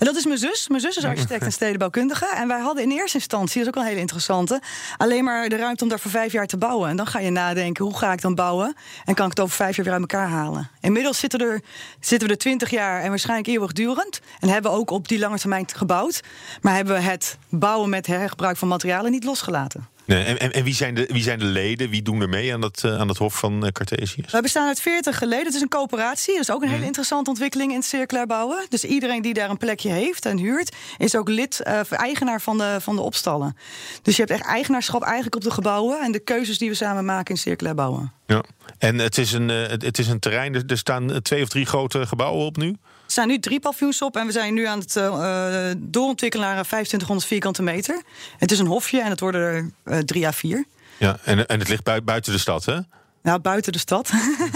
En 0.00 0.06
dat 0.06 0.16
is 0.16 0.24
mijn 0.24 0.38
zus. 0.38 0.68
Mijn 0.68 0.80
zus 0.80 0.96
is 0.96 1.04
architect 1.04 1.44
en 1.44 1.52
stedenbouwkundige. 1.52 2.26
En 2.34 2.48
wij 2.48 2.60
hadden 2.60 2.82
in 2.82 2.90
eerste 2.90 3.16
instantie, 3.16 3.58
dat 3.58 3.62
is 3.62 3.68
ook 3.68 3.82
een 3.82 3.88
hele 3.88 4.00
interessante, 4.00 4.60
alleen 4.96 5.24
maar 5.24 5.48
de 5.48 5.56
ruimte 5.56 5.82
om 5.82 5.88
daar 5.88 6.00
voor 6.00 6.10
vijf 6.10 6.32
jaar 6.32 6.46
te 6.46 6.56
bouwen. 6.56 6.88
En 6.88 6.96
dan 6.96 7.06
ga 7.06 7.18
je 7.18 7.30
nadenken, 7.30 7.84
hoe 7.84 7.96
ga 7.96 8.12
ik 8.12 8.20
dan 8.20 8.34
bouwen? 8.34 8.74
En 9.04 9.14
kan 9.14 9.24
ik 9.24 9.30
het 9.30 9.40
over 9.40 9.56
vijf 9.56 9.76
jaar 9.76 9.84
weer 9.84 9.94
uit 9.94 10.02
elkaar 10.02 10.28
halen? 10.28 10.70
Inmiddels 10.80 11.18
zitten, 11.18 11.40
er, 11.40 11.60
zitten 12.00 12.28
we 12.28 12.34
er 12.34 12.40
twintig 12.40 12.70
jaar 12.70 13.02
en 13.02 13.08
waarschijnlijk 13.08 13.48
eeuwigdurend. 13.48 14.20
En 14.38 14.48
hebben 14.48 14.70
we 14.70 14.76
ook 14.76 14.90
op 14.90 15.08
die 15.08 15.18
lange 15.18 15.38
termijn 15.38 15.68
gebouwd. 15.74 16.20
Maar 16.60 16.74
hebben 16.74 16.94
we 16.94 17.00
het 17.00 17.38
bouwen 17.48 17.90
met 17.90 18.06
hergebruik 18.06 18.56
van 18.56 18.68
materialen 18.68 19.10
niet 19.10 19.24
losgelaten. 19.24 19.88
Nee, 20.10 20.24
en, 20.24 20.52
en, 20.52 20.64
wie, 20.64 20.74
zijn 20.74 20.94
de, 20.94 21.08
wie 21.12 21.22
zijn 21.22 21.38
de 21.38 21.44
leden? 21.44 21.90
Wie 21.90 22.02
doen 22.02 22.20
er 22.20 22.28
mee 22.28 22.54
aan 22.54 22.62
het, 22.62 22.82
uh, 22.82 22.98
aan 22.98 23.16
Hof 23.16 23.38
van 23.38 23.64
uh, 23.64 23.70
Cartesius? 23.70 24.32
We 24.32 24.40
bestaan 24.40 24.66
uit 24.66 24.80
40 24.80 25.20
leden. 25.20 25.46
Het 25.46 25.54
is 25.54 25.60
een 25.60 25.68
coöperatie. 25.68 26.32
Dat 26.32 26.42
is 26.42 26.50
ook 26.50 26.60
een 26.60 26.66
hele 26.66 26.78
mhm. 26.78 26.86
interessante 26.86 27.30
ontwikkeling 27.30 27.70
in 27.70 27.76
het 27.76 27.86
circulair 27.86 28.26
bouwen. 28.26 28.66
Dus 28.68 28.84
iedereen 28.84 29.22
die 29.22 29.34
daar 29.34 29.50
een 29.50 29.56
plekje 29.56 29.90
heeft 29.90 30.26
en 30.26 30.38
huurt, 30.38 30.76
is 30.98 31.16
ook 31.16 31.28
lid, 31.28 31.60
uh, 31.66 31.80
eigenaar 31.90 32.40
van 32.40 32.58
de, 32.58 32.76
van 32.80 32.96
de 32.96 33.02
opstallen. 33.02 33.56
Dus 34.02 34.16
je 34.16 34.22
hebt 34.22 34.34
echt 34.34 34.48
eigenaarschap 34.48 35.02
eigenlijk 35.02 35.34
op 35.34 35.42
de 35.42 35.50
gebouwen 35.50 36.00
en 36.00 36.12
de 36.12 36.20
keuzes 36.20 36.58
die 36.58 36.68
we 36.68 36.74
samen 36.74 37.04
maken 37.04 37.34
in 37.34 37.40
circulair 37.40 37.74
bouwen. 37.74 38.12
Ja, 38.26 38.44
en 38.78 38.98
het 38.98 39.18
is 39.18 39.32
een, 39.32 39.48
het 39.48 39.98
is 39.98 40.08
een 40.08 40.18
terrein, 40.18 40.54
er 40.54 40.78
staan 40.78 41.22
twee 41.22 41.42
of 41.42 41.48
drie 41.48 41.66
grote 41.66 42.06
gebouwen 42.06 42.46
op 42.46 42.56
nu? 42.56 42.76
Er 43.10 43.16
staan 43.16 43.28
nu 43.28 43.38
drie 43.38 43.60
paviljoens 43.60 44.02
op 44.02 44.16
en 44.16 44.26
we 44.26 44.32
zijn 44.32 44.54
nu 44.54 44.66
aan 44.66 44.78
het 44.78 44.96
uh, 44.96 45.70
doorontwikkelen 45.76 46.46
naar 46.46 46.64
2500 46.64 47.28
vierkante 47.28 47.62
meter. 47.62 48.02
Het 48.38 48.50
is 48.52 48.58
een 48.58 48.66
hofje 48.66 49.02
en 49.02 49.10
het 49.10 49.20
worden 49.20 49.40
er 49.40 49.70
uh, 49.94 49.98
drie 49.98 50.26
à 50.26 50.32
vier. 50.32 50.64
Ja, 50.96 51.18
en, 51.24 51.46
en 51.46 51.58
het 51.58 51.68
ligt 51.68 52.04
buiten 52.04 52.32
de 52.32 52.38
stad, 52.38 52.64
hè? 52.64 52.78
Nou, 53.22 53.40
buiten 53.40 53.72
de 53.72 53.78
stad. 53.78 54.10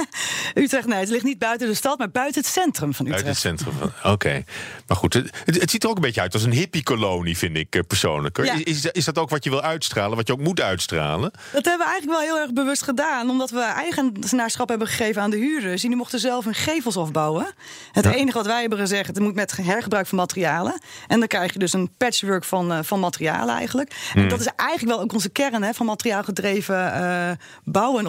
Utrecht, 0.55 0.87
nee, 0.87 0.99
het 0.99 1.09
ligt 1.09 1.25
niet 1.25 1.39
buiten 1.39 1.69
de 1.69 1.75
stad, 1.75 1.99
maar 1.99 2.11
buiten 2.11 2.41
het 2.41 2.51
centrum 2.51 2.95
van 2.95 3.07
Utrecht. 3.07 3.25
Buiten 3.25 3.51
het 3.51 3.61
centrum 3.61 3.91
van, 4.01 4.13
oké. 4.13 4.45
Maar 4.87 4.97
goed, 4.97 5.15
het, 5.15 5.31
het, 5.45 5.71
ziet 5.71 5.83
er 5.83 5.89
ook 5.89 5.97
een 5.97 6.03
beetje 6.03 6.21
uit 6.21 6.33
als 6.33 6.43
een 6.43 6.53
hippie-kolonie, 6.53 7.39
vind 7.39 7.57
ik 7.57 7.75
eh, 7.75 7.81
persoonlijk. 7.87 8.39
Is, 8.39 8.63
is, 8.63 8.85
is, 8.85 9.05
dat 9.05 9.19
ook 9.19 9.31
wat 9.31 9.45
je 9.45 9.51
wil 9.51 9.63
uitstralen, 9.63 10.17
wat 10.17 10.27
je 10.27 10.33
ook 10.33 10.41
moet 10.41 10.61
uitstralen? 10.61 11.31
Dat 11.53 11.65
hebben 11.65 11.87
we 11.87 11.93
eigenlijk 11.93 12.21
wel 12.21 12.29
heel 12.29 12.39
erg 12.39 12.53
bewust 12.53 12.83
gedaan, 12.83 13.31
omdat 13.31 13.51
we 13.51 13.61
eigenaarschap 13.61 14.69
hebben 14.69 14.89
gegeven 14.89 15.23
aan 15.23 15.31
de 15.31 15.37
huurders. 15.37 15.83
Die 15.83 15.97
mochten 15.97 16.19
zelf 16.19 16.45
hun 16.45 16.55
gevels 16.55 16.97
afbouwen. 16.97 17.47
Het 17.93 18.07
enige 18.07 18.37
wat 18.37 18.47
wij 18.47 18.61
hebben 18.61 18.79
gezegd, 18.79 19.07
het 19.07 19.19
moet 19.19 19.35
met 19.35 19.57
hergebruik 19.57 20.07
van 20.07 20.19
materialen. 20.19 20.81
En 21.07 21.19
dan 21.19 21.29
krijg 21.29 21.53
je 21.53 21.59
dus 21.59 21.73
een 21.73 21.91
patchwork 21.97 22.45
van, 22.45 22.73
uh, 22.73 22.79
van 22.83 23.01
materialen 23.01 23.55
eigenlijk. 23.55 23.91
En 24.15 24.21
hmm. 24.21 24.29
dat 24.29 24.41
is 24.41 24.49
eigenlijk 24.57 24.97
wel 24.97 25.05
ook 25.05 25.13
onze 25.13 25.29
kern 25.29 25.63
hè, 25.63 25.75
van 25.75 25.87
materiaalgedreven 25.87 26.77
uh, 26.77 27.31
bouwen 27.65 28.01
en 28.01 28.07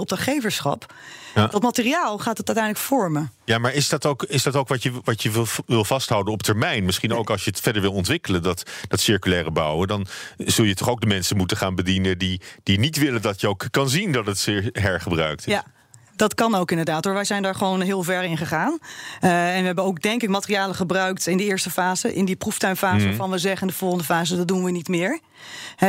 ja. 1.36 1.48
Dat 1.48 1.62
materiaal 1.62 2.18
gaat 2.18 2.38
het 2.38 2.48
uiteindelijk 2.48 2.86
vormen. 2.86 3.32
Ja, 3.46 3.58
maar 3.58 3.74
is 3.74 3.90
dat 3.90 4.06
ook, 4.06 4.24
is 4.24 4.44
dat 4.44 4.56
ook 4.56 4.68
wat 4.68 4.84
je, 4.84 4.92
wat 5.04 5.24
je 5.24 5.32
wil, 5.32 5.46
wil 5.66 5.86
vasthouden 5.86 6.34
op 6.34 6.44
termijn? 6.44 6.86
Misschien 6.86 7.14
ook 7.14 7.30
als 7.30 7.44
je 7.44 7.50
het 7.50 7.60
verder 7.60 7.82
wil 7.82 7.92
ontwikkelen, 7.92 8.44
dat, 8.44 8.72
dat 8.88 9.00
circulaire 9.00 9.52
bouwen. 9.52 9.88
Dan 9.88 10.08
zul 10.38 10.66
je 10.66 10.76
toch 10.76 10.90
ook 10.90 11.02
de 11.02 11.08
mensen 11.08 11.38
moeten 11.38 11.58
gaan 11.58 11.76
bedienen 11.76 12.18
die, 12.18 12.42
die 12.64 12.80
niet 12.80 12.98
willen 12.98 13.22
dat 13.22 13.42
je 13.42 13.48
ook 13.48 13.66
kan 13.72 13.90
zien 13.90 14.12
dat 14.12 14.26
het 14.26 14.46
hergebruikt 14.72 15.48
is. 15.48 15.54
Ja, 15.54 15.66
dat 16.16 16.34
kan 16.34 16.56
ook 16.56 16.72
inderdaad 16.72 17.06
hoor. 17.06 17.14
Wij 17.14 17.24
zijn 17.24 17.42
daar 17.42 17.56
gewoon 17.56 17.82
heel 17.82 18.04
ver 18.04 18.24
in 18.24 18.38
gegaan. 18.38 18.78
Uh, 19.22 19.56
en 19.56 19.60
we 19.60 19.66
hebben 19.66 19.84
ook 19.84 20.02
denk 20.02 20.24
ik 20.24 20.30
materialen 20.30 20.76
gebruikt 20.76 21.28
in 21.28 21.38
de 21.38 21.44
eerste 21.44 21.70
fase, 21.70 22.14
in 22.14 22.26
die 22.26 22.36
proeftuinfase, 22.36 23.00
mm. 23.00 23.06
waarvan 23.06 23.30
we 23.30 23.38
zeggen 23.38 23.68
de 23.68 23.74
volgende 23.74 24.04
fase 24.04 24.38
dat 24.38 24.48
doen 24.48 24.64
we 24.64 24.72
niet 24.72 24.88
meer. 24.88 25.20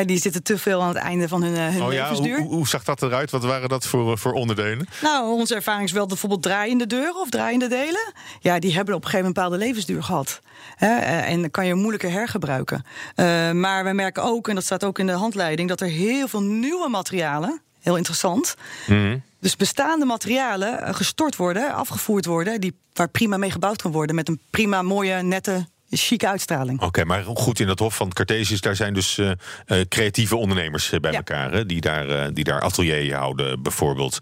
Die 0.05 0.19
zitten 0.19 0.43
te 0.43 0.59
veel 0.59 0.83
aan 0.83 0.89
het 0.89 0.97
einde 0.97 1.29
van 1.29 1.43
hun, 1.43 1.55
eh, 1.55 1.69
hun 1.69 1.83
oh 1.83 1.93
ja, 1.93 2.03
levensduur. 2.03 2.39
Hoe, 2.39 2.55
hoe, 2.55 2.69
zag 2.69 2.85
dat 2.85 3.03
eruit? 3.03 3.31
Wat 3.31 3.45
waren 3.45 3.69
dat 3.69 3.87
voor, 3.87 4.13
eh, 4.13 4.17
voor 4.17 4.33
onderdelen? 4.33 4.89
Nou, 5.03 5.33
onze 5.33 5.55
ervaring 5.55 5.85
is 5.85 5.93
wel 5.93 6.07
bijvoorbeeld 6.07 6.43
draaiende 6.43 6.87
deuren 6.87 7.21
of 7.21 7.31
draaiende 7.31 7.69
delen. 7.69 8.13
Ja, 8.41 8.59
die 8.59 8.75
hebben 8.75 8.95
op 8.95 9.05
een 9.05 9.11
gegeven 9.11 9.27
moment 9.27 9.37
een 9.37 9.43
bepaalde 9.43 9.65
levensduur 9.65 10.03
gehad. 10.03 10.41
en 10.79 11.41
dan 11.41 11.51
kan 11.51 11.67
je 11.67 11.75
moeilijker 11.75 12.11
hergebruiken. 12.11 12.85
Uh, 13.17 13.51
maar 13.51 13.85
we 13.85 13.93
merken 13.93 14.23
ook, 14.23 14.49
en 14.49 14.55
dat 14.55 14.65
staat 14.65 14.85
ook 14.85 14.99
in 14.99 15.07
de 15.07 15.13
handleiding, 15.13 15.69
dat 15.69 15.81
er 15.81 15.89
heel 15.89 16.29
veel 16.29 16.43
nieuwe 16.43 16.89
materialen, 16.89 17.61
heel 17.81 17.97
interessant. 17.97 18.55
Mm 18.87 19.23
dus 19.47 19.57
bestaande 19.57 20.05
materialen 20.05 20.83
eh, 20.83 20.95
gestort 20.95 21.37
worden, 21.37 21.75
afgevoerd 21.75 22.25
worden, 22.25 22.61
die, 22.61 22.79
waar 22.93 23.09
prima 23.09 23.37
mee 23.37 23.51
gebouwd 23.51 23.83
kan 23.83 23.93
worden 23.93 24.15
met 24.15 24.29
een 24.29 24.41
prima, 24.51 24.83
mooie, 24.83 25.23
nette 25.23 25.67
chique 25.91 26.29
uitstraling. 26.29 26.81
Oké, 26.81 27.05
maar 27.05 27.25
goed, 27.25 27.61
in 27.61 27.67
dat 27.67 27.79
Hof 27.79 27.97
van 27.97 28.13
Cartesius, 28.13 28.61
daar 28.61 28.77
zijn 28.77 28.95
dus 28.95 29.19
uh, 29.19 29.31
uh, 29.67 29.81
creatieve 29.89 30.37
ondernemers 30.37 30.91
bij 31.01 31.11
ja. 31.11 31.17
elkaar, 31.17 31.53
hè, 31.53 31.67
die, 31.67 31.81
daar, 31.81 32.09
uh, 32.09 32.27
die 32.33 32.45
daar 32.45 32.61
atelier 32.61 33.15
houden, 33.15 33.63
bijvoorbeeld. 33.63 34.19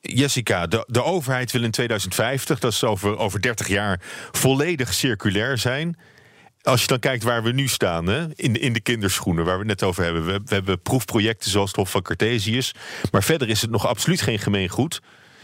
Jessica, 0.00 0.66
de, 0.66 0.84
de 0.86 1.04
overheid 1.04 1.52
wil 1.52 1.62
in 1.62 1.70
2050, 1.70 2.58
dat 2.58 2.72
is 2.72 2.84
over, 2.84 3.18
over 3.18 3.40
30 3.40 3.68
jaar, 3.68 4.00
volledig 4.32 4.94
circulair 4.94 5.58
zijn. 5.58 5.96
Als 6.64 6.80
je 6.80 6.86
dan 6.86 6.98
kijkt 6.98 7.22
waar 7.22 7.42
we 7.42 7.52
nu 7.52 7.68
staan, 7.68 8.06
hè, 8.06 8.26
in, 8.34 8.60
in 8.60 8.72
de 8.72 8.80
kinderschoenen, 8.80 9.44
waar 9.44 9.54
we 9.54 9.58
het 9.58 9.80
net 9.80 9.82
over 9.82 10.04
hebben. 10.04 10.24
We, 10.26 10.40
we 10.44 10.54
hebben 10.54 10.80
proefprojecten 10.80 11.50
zoals 11.50 11.68
het 11.68 11.76
Hof 11.76 11.90
van 11.90 12.02
Cartesius. 12.02 12.74
Maar 13.10 13.22
verder 13.22 13.48
is 13.48 13.60
het 13.60 13.70
nog 13.70 13.86
absoluut 13.86 14.20
geen 14.20 14.38
gemeengoed. 14.38 15.00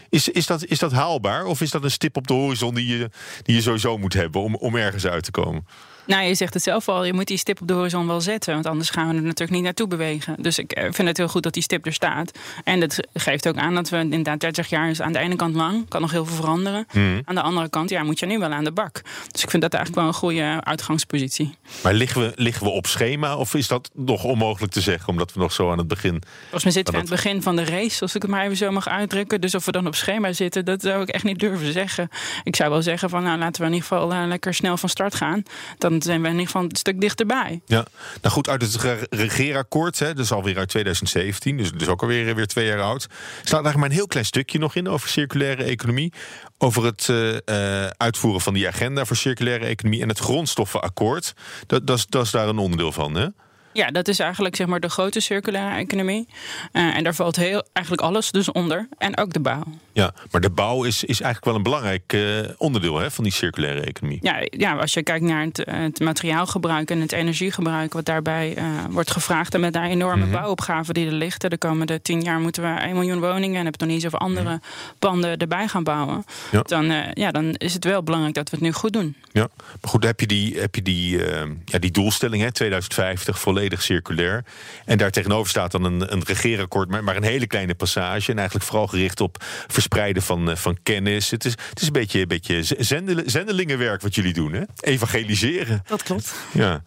Is, 0.09 0.29
is, 0.29 0.45
dat, 0.45 0.65
is 0.65 0.79
dat 0.79 0.91
haalbaar? 0.91 1.45
Of 1.45 1.61
is 1.61 1.71
dat 1.71 1.83
een 1.83 1.91
stip 1.91 2.17
op 2.17 2.27
de 2.27 2.33
horizon 2.33 2.75
die 2.75 2.97
je, 2.97 3.09
die 3.41 3.55
je 3.55 3.61
sowieso 3.61 3.97
moet 3.97 4.13
hebben 4.13 4.41
om, 4.41 4.55
om 4.55 4.75
ergens 4.75 5.05
uit 5.05 5.23
te 5.23 5.31
komen? 5.31 5.65
Nou, 6.05 6.23
je 6.23 6.35
zegt 6.35 6.53
het 6.53 6.63
zelf 6.63 6.89
al, 6.89 7.05
je 7.05 7.13
moet 7.13 7.27
die 7.27 7.37
stip 7.37 7.61
op 7.61 7.67
de 7.67 7.73
horizon 7.73 8.07
wel 8.07 8.21
zetten. 8.21 8.53
Want 8.53 8.65
anders 8.65 8.89
gaan 8.89 9.07
we 9.07 9.15
er 9.15 9.21
natuurlijk 9.21 9.51
niet 9.51 9.63
naartoe 9.63 9.87
bewegen. 9.87 10.35
Dus 10.39 10.59
ik 10.59 10.71
eh, 10.71 10.83
vind 10.91 11.07
het 11.07 11.17
heel 11.17 11.27
goed 11.27 11.43
dat 11.43 11.53
die 11.53 11.63
stip 11.63 11.85
er 11.85 11.93
staat. 11.93 12.31
En 12.63 12.79
dat 12.79 12.99
geeft 13.13 13.47
ook 13.47 13.57
aan 13.57 13.75
dat 13.75 13.89
we 13.89 13.97
inderdaad 13.97 14.39
30 14.39 14.69
jaar 14.69 14.89
is 14.89 15.01
aan 15.01 15.13
de 15.13 15.19
ene 15.19 15.35
kant 15.35 15.55
lang. 15.55 15.87
Kan 15.89 16.01
nog 16.01 16.11
heel 16.11 16.25
veel 16.25 16.35
veranderen. 16.35 16.85
Mhm. 16.93 17.21
Aan 17.25 17.35
de 17.35 17.41
andere 17.41 17.69
kant, 17.69 17.89
ja, 17.89 18.03
moet 18.03 18.19
je 18.19 18.25
nu 18.25 18.39
wel 18.39 18.51
aan 18.51 18.63
de 18.63 18.71
bak. 18.71 19.01
Dus 19.31 19.43
ik 19.43 19.49
vind 19.49 19.61
dat 19.61 19.73
eigenlijk 19.73 20.03
wel 20.03 20.13
een 20.13 20.19
goede 20.19 20.63
uitgangspositie. 20.63 21.55
Maar 21.83 21.93
liggen 21.93 22.21
we, 22.21 22.31
liggen 22.35 22.65
we 22.65 22.71
op 22.71 22.87
schema 22.87 23.35
of 23.35 23.53
is 23.53 23.67
dat 23.67 23.89
nog 23.93 24.23
onmogelijk 24.23 24.73
te 24.73 24.81
zeggen? 24.81 25.09
Omdat 25.09 25.33
we 25.33 25.39
nog 25.39 25.51
zo 25.51 25.71
aan 25.71 25.77
het 25.77 25.87
begin... 25.87 26.21
Volgens 26.41 26.63
mij 26.63 26.73
zitten 26.73 26.93
we 26.93 26.99
aan 26.99 27.05
het 27.05 27.15
begin 27.15 27.41
van 27.41 27.55
de 27.55 27.63
race, 27.63 28.01
als 28.01 28.15
ik 28.15 28.21
het 28.21 28.31
maar 28.31 28.43
even 28.43 28.57
zo 28.57 28.71
mag 28.71 28.87
uitdrukken. 28.87 29.41
Dus 29.41 29.55
of 29.55 29.65
we 29.65 29.71
dan 29.71 29.87
op 29.87 29.95
schema 29.95 30.33
zitten, 30.33 30.65
dat 30.65 30.81
zou 30.81 31.01
ik 31.01 31.09
echt 31.09 31.23
niet 31.23 31.39
durven 31.39 31.73
zeggen. 31.73 32.09
Ik 32.43 32.55
zou 32.55 32.69
wel 32.69 32.81
zeggen 32.81 33.09
van, 33.09 33.23
nou 33.23 33.39
laten 33.39 33.61
we 33.61 33.67
in 33.67 33.73
ieder 33.73 33.87
geval 33.87 34.13
uh, 34.13 34.23
lekker 34.27 34.53
snel 34.53 34.77
van 34.77 34.89
start 34.89 35.15
gaan. 35.15 35.43
Dan 35.77 35.90
zijn 35.99 36.21
we 36.21 36.27
in 36.27 36.33
ieder 36.33 36.45
geval 36.45 36.63
een 36.63 36.75
stuk 36.75 37.01
dichterbij. 37.01 37.61
Ja, 37.65 37.85
nou 38.21 38.33
goed, 38.33 38.49
uit 38.49 38.61
het 38.61 38.75
re 38.75 39.07
regeerakkoord, 39.09 39.99
hè, 39.99 40.13
dus 40.13 40.31
alweer 40.31 40.57
uit 40.57 40.69
2017, 40.69 41.57
dus, 41.57 41.71
dus 41.71 41.87
ook 41.87 42.01
alweer 42.01 42.35
weer 42.35 42.47
twee 42.47 42.65
jaar 42.65 42.81
oud, 42.81 43.01
staat 43.01 43.43
eigenlijk 43.43 43.75
maar 43.75 43.89
een 43.89 43.95
heel 43.95 44.07
klein 44.07 44.25
stukje 44.25 44.59
nog 44.59 44.75
in 44.75 44.89
over 44.89 45.09
circulaire 45.09 45.63
economie. 45.63 46.13
Over 46.57 46.85
het 46.85 47.07
uh, 47.07 47.33
uh, 47.33 47.87
uitvoeren 47.87 48.41
van 48.41 48.53
die 48.53 48.67
agenda 48.67 49.05
voor 49.05 49.15
circulaire 49.15 49.65
economie 49.65 50.01
en 50.01 50.07
het 50.07 50.19
grondstoffenakkoord. 50.19 51.33
Dat, 51.67 51.87
dat, 51.87 51.97
is, 51.97 52.05
dat 52.05 52.25
is 52.25 52.31
daar 52.31 52.47
een 52.47 52.57
onderdeel 52.57 52.91
van, 52.91 53.15
hè? 53.15 53.27
Ja, 53.73 53.87
dat 53.87 54.07
is 54.07 54.19
eigenlijk 54.19 54.55
zeg 54.55 54.67
maar 54.67 54.79
de 54.79 54.89
grote 54.89 55.19
circulaire 55.19 55.75
economie. 55.75 56.27
Uh, 56.73 56.95
en 56.95 57.03
daar 57.03 57.15
valt 57.15 57.35
heel, 57.35 57.63
eigenlijk 57.73 58.07
alles 58.07 58.31
dus 58.31 58.51
onder. 58.51 58.87
En 58.97 59.17
ook 59.17 59.33
de 59.33 59.39
bouw. 59.39 59.63
Ja, 59.93 60.13
maar 60.31 60.41
de 60.41 60.49
bouw 60.49 60.83
is, 60.83 61.03
is 61.03 61.21
eigenlijk 61.21 61.45
wel 61.45 61.55
een 61.55 61.63
belangrijk 61.63 62.13
uh, 62.13 62.49
onderdeel 62.57 62.97
hè, 62.97 63.11
van 63.11 63.23
die 63.23 63.33
circulaire 63.33 63.81
economie. 63.81 64.19
Ja, 64.21 64.47
ja, 64.49 64.75
als 64.75 64.93
je 64.93 65.03
kijkt 65.03 65.25
naar 65.25 65.43
het, 65.43 65.63
het 65.69 65.99
materiaalgebruik 65.99 66.91
en 66.91 67.01
het 67.01 67.11
energiegebruik... 67.11 67.93
wat 67.93 68.05
daarbij 68.05 68.57
uh, 68.57 68.63
wordt 68.89 69.11
gevraagd... 69.11 69.53
en 69.53 69.59
met 69.59 69.73
de 69.73 69.79
enorme 69.79 69.99
Mhm. 70.11 70.19
mm 70.19 70.23
-hmm. 70.23 70.31
bouwopgave 70.31 70.93
die 70.93 71.05
er 71.05 71.11
ligt... 71.11 71.49
de 71.49 71.57
komende 71.57 72.01
tien 72.01 72.21
jaar 72.21 72.39
moeten 72.39 72.63
we 72.63 72.79
1 72.79 72.93
miljoen 72.93 73.19
woningen... 73.19 73.57
en 73.57 73.63
heb 73.63 73.71
het 73.71 73.81
nog 73.81 73.89
niet 73.89 74.03
eens 74.03 74.13
over 74.13 74.19
andere 74.19 74.49
mm 74.49 74.51
-hmm. 74.51 74.95
panden 74.99 75.37
erbij 75.37 75.67
gaan 75.67 75.83
bouwen... 75.83 76.25
Ja. 76.51 76.61
Dan, 76.61 76.93
ja, 77.13 77.31
dan 77.31 77.53
is 77.53 77.73
het 77.73 77.83
wel 77.83 78.03
belangrijk 78.03 78.35
dat 78.35 78.49
we 78.49 78.55
het 78.55 78.65
nu 78.65 78.71
goed 78.71 78.93
doen. 78.93 79.15
Ja, 79.31 79.47
maar 79.81 79.91
goed, 79.91 80.03
heb 80.03 80.19
je 80.19 80.27
die, 80.27 80.59
heb 80.59 80.75
je 80.75 80.81
die, 80.81 81.17
ja, 81.65 81.79
die 81.79 81.91
doelstelling, 81.91 82.43
hè, 82.43 82.51
2050, 82.51 83.39
volledig 83.39 83.61
volledig 83.61 83.81
circulair. 83.81 84.43
En 84.85 84.97
daar 84.97 85.11
tegenover 85.11 85.49
staat 85.49 85.71
dan 85.71 85.83
een, 85.83 86.13
een 86.13 86.23
regeerakkoord, 86.23 86.89
maar, 86.89 87.03
maar 87.03 87.15
een 87.15 87.23
hele 87.23 87.47
kleine 87.47 87.75
passage. 87.75 88.31
En 88.31 88.37
eigenlijk 88.37 88.67
vooral 88.67 88.87
gericht 88.87 89.21
op 89.21 89.43
verspreiden 89.81 90.23
van, 90.23 90.57
van 90.57 90.77
kennis. 90.83 91.29
Het 91.29 91.45
is, 91.45 91.51
het 91.69 91.81
is 91.81 91.87
een 91.87 91.93
beetje, 91.93 92.19
een 92.19 92.27
beetje 92.27 92.63
zendel, 92.77 93.23
zendelingenwerk 93.25 94.01
wat 94.01 94.15
jullie 94.15 94.33
doen, 94.33 94.53
hè? 94.53 94.61
Evangeliseren. 94.79 95.81
Dat 95.85 96.03
klopt. 96.03 96.33
Ja. 96.53 96.83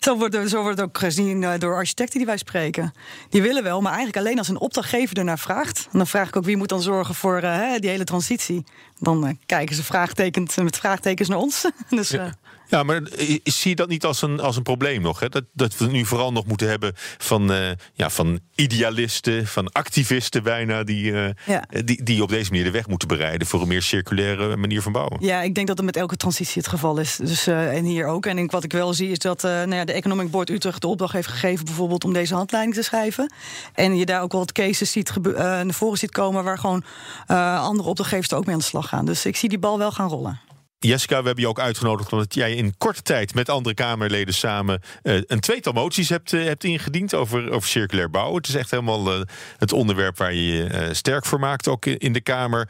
Zo 0.00 0.18
wordt, 0.18 0.34
zo 0.48 0.62
wordt 0.62 0.78
het 0.78 0.88
ook 0.88 0.98
gezien 0.98 1.42
uh, 1.42 1.52
door 1.58 1.74
architecten 1.74 2.18
die 2.18 2.26
wij 2.26 2.36
spreken. 2.36 2.92
Die 3.28 3.42
willen 3.42 3.62
wel, 3.62 3.80
maar 3.80 3.92
eigenlijk 3.92 4.26
alleen 4.26 4.38
als 4.38 4.48
een 4.48 4.58
opdrachtgever 4.58 5.16
ernaar 5.16 5.38
vraagt. 5.38 5.88
En 5.92 5.98
dan 5.98 6.06
vraag 6.06 6.28
ik 6.28 6.36
ook 6.36 6.44
wie 6.44 6.56
moet 6.56 6.68
dan 6.68 6.82
zorgen 6.82 7.14
voor 7.14 7.42
uh, 7.42 7.74
die 7.78 7.90
hele 7.90 8.04
transitie. 8.04 8.64
Dan 8.98 9.26
uh, 9.26 9.32
kijken 9.46 9.76
ze 9.76 9.84
vraagtekens, 9.84 10.56
met 10.56 10.76
vraagtekens 10.76 11.28
naar 11.28 11.38
ons. 11.38 11.70
dus, 11.88 12.08
ja. 12.08 12.34
Ja, 12.68 12.82
maar 12.82 13.02
zie 13.42 13.70
je 13.70 13.76
dat 13.76 13.88
niet 13.88 14.04
als 14.04 14.22
een, 14.22 14.40
als 14.40 14.56
een 14.56 14.62
probleem 14.62 15.02
nog? 15.02 15.20
Hè? 15.20 15.28
Dat, 15.28 15.44
dat 15.52 15.76
we 15.76 15.86
nu 15.86 16.04
vooral 16.04 16.32
nog 16.32 16.46
moeten 16.46 16.68
hebben 16.68 16.92
van, 17.18 17.52
uh, 17.52 17.70
ja, 17.94 18.10
van 18.10 18.40
idealisten, 18.54 19.46
van 19.46 19.72
activisten 19.72 20.42
bijna, 20.42 20.84
die, 20.84 21.10
uh, 21.12 21.28
ja. 21.46 21.64
die, 21.84 22.02
die 22.02 22.22
op 22.22 22.28
deze 22.28 22.50
manier 22.50 22.64
de 22.64 22.70
weg 22.70 22.86
moeten 22.86 23.08
bereiden 23.08 23.46
voor 23.46 23.62
een 23.62 23.68
meer 23.68 23.82
circulaire 23.82 24.56
manier 24.56 24.82
van 24.82 24.92
bouwen. 24.92 25.16
Ja, 25.20 25.42
ik 25.42 25.54
denk 25.54 25.66
dat 25.66 25.76
het 25.76 25.86
met 25.86 25.96
elke 25.96 26.16
transitie 26.16 26.62
het 26.62 26.70
geval 26.70 26.98
is. 26.98 27.16
Dus, 27.16 27.48
uh, 27.48 27.76
en 27.76 27.84
hier 27.84 28.06
ook. 28.06 28.26
En 28.26 28.38
ik, 28.38 28.50
wat 28.50 28.64
ik 28.64 28.72
wel 28.72 28.94
zie 28.94 29.10
is 29.10 29.18
dat 29.18 29.42
nou 29.42 29.74
ja, 29.74 29.84
de 29.84 29.92
Economic 29.92 30.30
Board 30.30 30.50
Utrecht 30.50 30.80
de 30.80 30.86
opdracht 30.86 31.12
heeft 31.12 31.28
gegeven, 31.28 31.64
bijvoorbeeld 31.64 32.04
om 32.04 32.12
deze 32.12 32.34
handleiding 32.34 32.74
te 32.74 32.82
schrijven. 32.82 33.32
En 33.74 33.96
je 33.96 34.06
daar 34.06 34.22
ook 34.22 34.32
wel 34.32 34.40
wat 34.40 34.52
cases 34.52 34.90
ziet 34.90 35.12
naar 35.22 35.74
voren 35.74 35.98
ziet 35.98 36.10
komen 36.10 36.44
waar 36.44 36.58
gewoon 36.58 36.84
andere 37.26 37.88
opdrachtgevers 37.88 38.30
er 38.30 38.36
ook 38.36 38.44
mee 38.44 38.54
aan 38.54 38.60
de 38.60 38.66
slag 38.66 38.87
gaan. 38.88 39.04
Dus 39.04 39.26
ik 39.26 39.36
zie 39.36 39.48
die 39.48 39.58
bal 39.58 39.78
wel 39.78 39.92
gaan 39.92 40.08
rollen. 40.08 40.47
Jessica, 40.80 41.18
we 41.18 41.26
hebben 41.26 41.44
je 41.44 41.50
ook 41.50 41.60
uitgenodigd 41.60 42.12
omdat 42.12 42.34
jij 42.34 42.54
in 42.54 42.74
korte 42.76 43.02
tijd 43.02 43.34
met 43.34 43.48
andere 43.48 43.74
Kamerleden 43.74 44.34
samen 44.34 44.80
uh, 45.02 45.20
een 45.26 45.40
tweetal 45.40 45.72
moties 45.72 46.08
hebt, 46.08 46.32
uh, 46.32 46.44
hebt 46.44 46.64
ingediend 46.64 47.14
over, 47.14 47.50
over 47.50 47.68
circulair 47.68 48.10
bouwen. 48.10 48.36
Het 48.36 48.48
is 48.48 48.54
echt 48.54 48.70
helemaal 48.70 49.14
uh, 49.14 49.20
het 49.56 49.72
onderwerp 49.72 50.18
waar 50.18 50.34
je 50.34 50.46
je 50.46 50.88
sterk 50.94 51.24
voor 51.24 51.40
maakt, 51.40 51.68
ook 51.68 51.86
in 51.86 52.12
de 52.12 52.20
Kamer. 52.20 52.68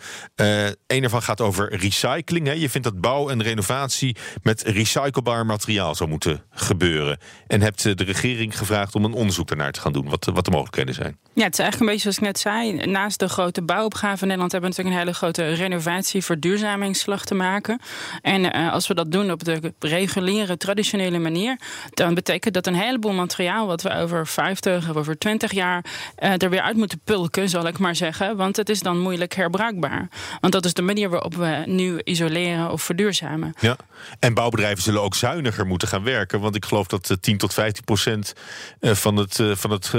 een 0.87 1.03
ervan 1.03 1.23
gaat 1.23 1.41
over 1.41 1.77
recycling. 1.77 2.47
Hè. 2.47 2.53
Je 2.53 2.71
vindt 2.71 2.87
dat 2.87 3.01
bouw 3.01 3.29
en 3.29 3.43
renovatie 3.43 4.17
met 4.43 4.63
recyclebaar 4.63 5.47
materiaal 5.47 5.95
zou 5.95 6.11
moeten 6.11 6.43
gebeuren. 6.51 7.19
En 7.47 7.61
hebt 7.61 7.83
de 7.83 8.05
regering 8.05 8.59
gevraagd 8.59 8.95
om 8.95 9.05
een 9.05 9.13
onderzoek 9.13 9.49
daarnaar 9.49 9.73
te 9.73 9.81
gaan 9.81 9.93
doen, 9.93 10.09
wat, 10.09 10.25
wat 10.25 10.45
de 10.45 10.51
mogelijkheden 10.51 10.95
zijn. 10.95 11.19
Ja, 11.35 11.45
het 11.45 11.53
is 11.53 11.59
eigenlijk 11.59 11.81
een 11.81 11.87
beetje 11.97 12.01
zoals 12.01 12.17
ik 12.17 12.23
net 12.23 12.39
zei. 12.39 12.87
Naast 12.91 13.19
de 13.19 13.29
grote 13.29 13.63
bouwopgave 13.63 14.23
in 14.23 14.27
Nederland 14.27 14.53
hebben 14.53 14.71
we 14.71 14.77
natuurlijk 14.77 14.97
een 14.97 15.07
hele 15.07 15.19
grote 15.19 15.63
renovatie, 15.63 16.25
verduurzamingsslag 16.25 17.25
te 17.25 17.35
maken. 17.35 17.81
En 18.23 18.57
uh, 18.57 18.73
als 18.73 18.87
we 18.87 18.95
dat 18.95 19.13
doen 19.13 19.31
op 19.31 19.45
de 19.45 19.73
reguliere, 19.79 20.57
traditionele 20.57 21.19
manier, 21.19 21.59
dan 21.95 22.15
betekent 22.15 22.55
dat 22.55 22.67
een 22.67 22.75
heleboel 22.75 23.13
materiaal 23.13 23.67
wat 23.67 23.83
we 23.83 23.95
over 23.95 24.27
50 24.27 24.89
of 24.91 24.97
over 24.97 25.19
20 25.19 25.53
jaar 25.53 25.85
uh, 26.19 26.43
er 26.43 26.51
weer 26.51 26.61
uit 26.61 26.77
moeten 26.77 27.01
pulken, 27.05 27.49
zal 27.49 27.67
ik 27.67 27.79
maar 27.79 27.97
zeggen. 27.97 28.37
Want 28.37 28.57
het 28.57 28.69
is 28.69 28.81
dan 28.81 28.99
moeilijk 28.99 29.35
herbruikbaar. 29.35 30.09
Want 30.41 30.53
dat 30.53 30.65
is 30.65 30.75
de 30.75 30.83
manier 30.83 31.11
waarop 31.11 31.35
we 31.35 31.63
nu 31.67 32.01
isoleren 32.05 32.71
of 32.71 32.83
verduurzamen. 32.83 33.55
Ja, 33.61 33.77
en 34.19 34.35
bouwbedrijven 34.35 34.83
zullen 34.83 35.03
ook 35.03 35.15
zuiniger 35.15 35.67
moeten 35.67 35.89
gaan 35.89 36.03
werken. 36.03 36.41
Want 36.41 36.57
ik 36.57 36.65
geloof 36.65 36.87
dat 36.87 37.17
10 37.21 37.39
tot 37.39 37.55
15 37.55 37.85
procent 37.85 38.33
eh, 38.81 38.95
van 38.95 39.17
het, 39.17 39.41
van 39.53 39.71
het 39.71 39.91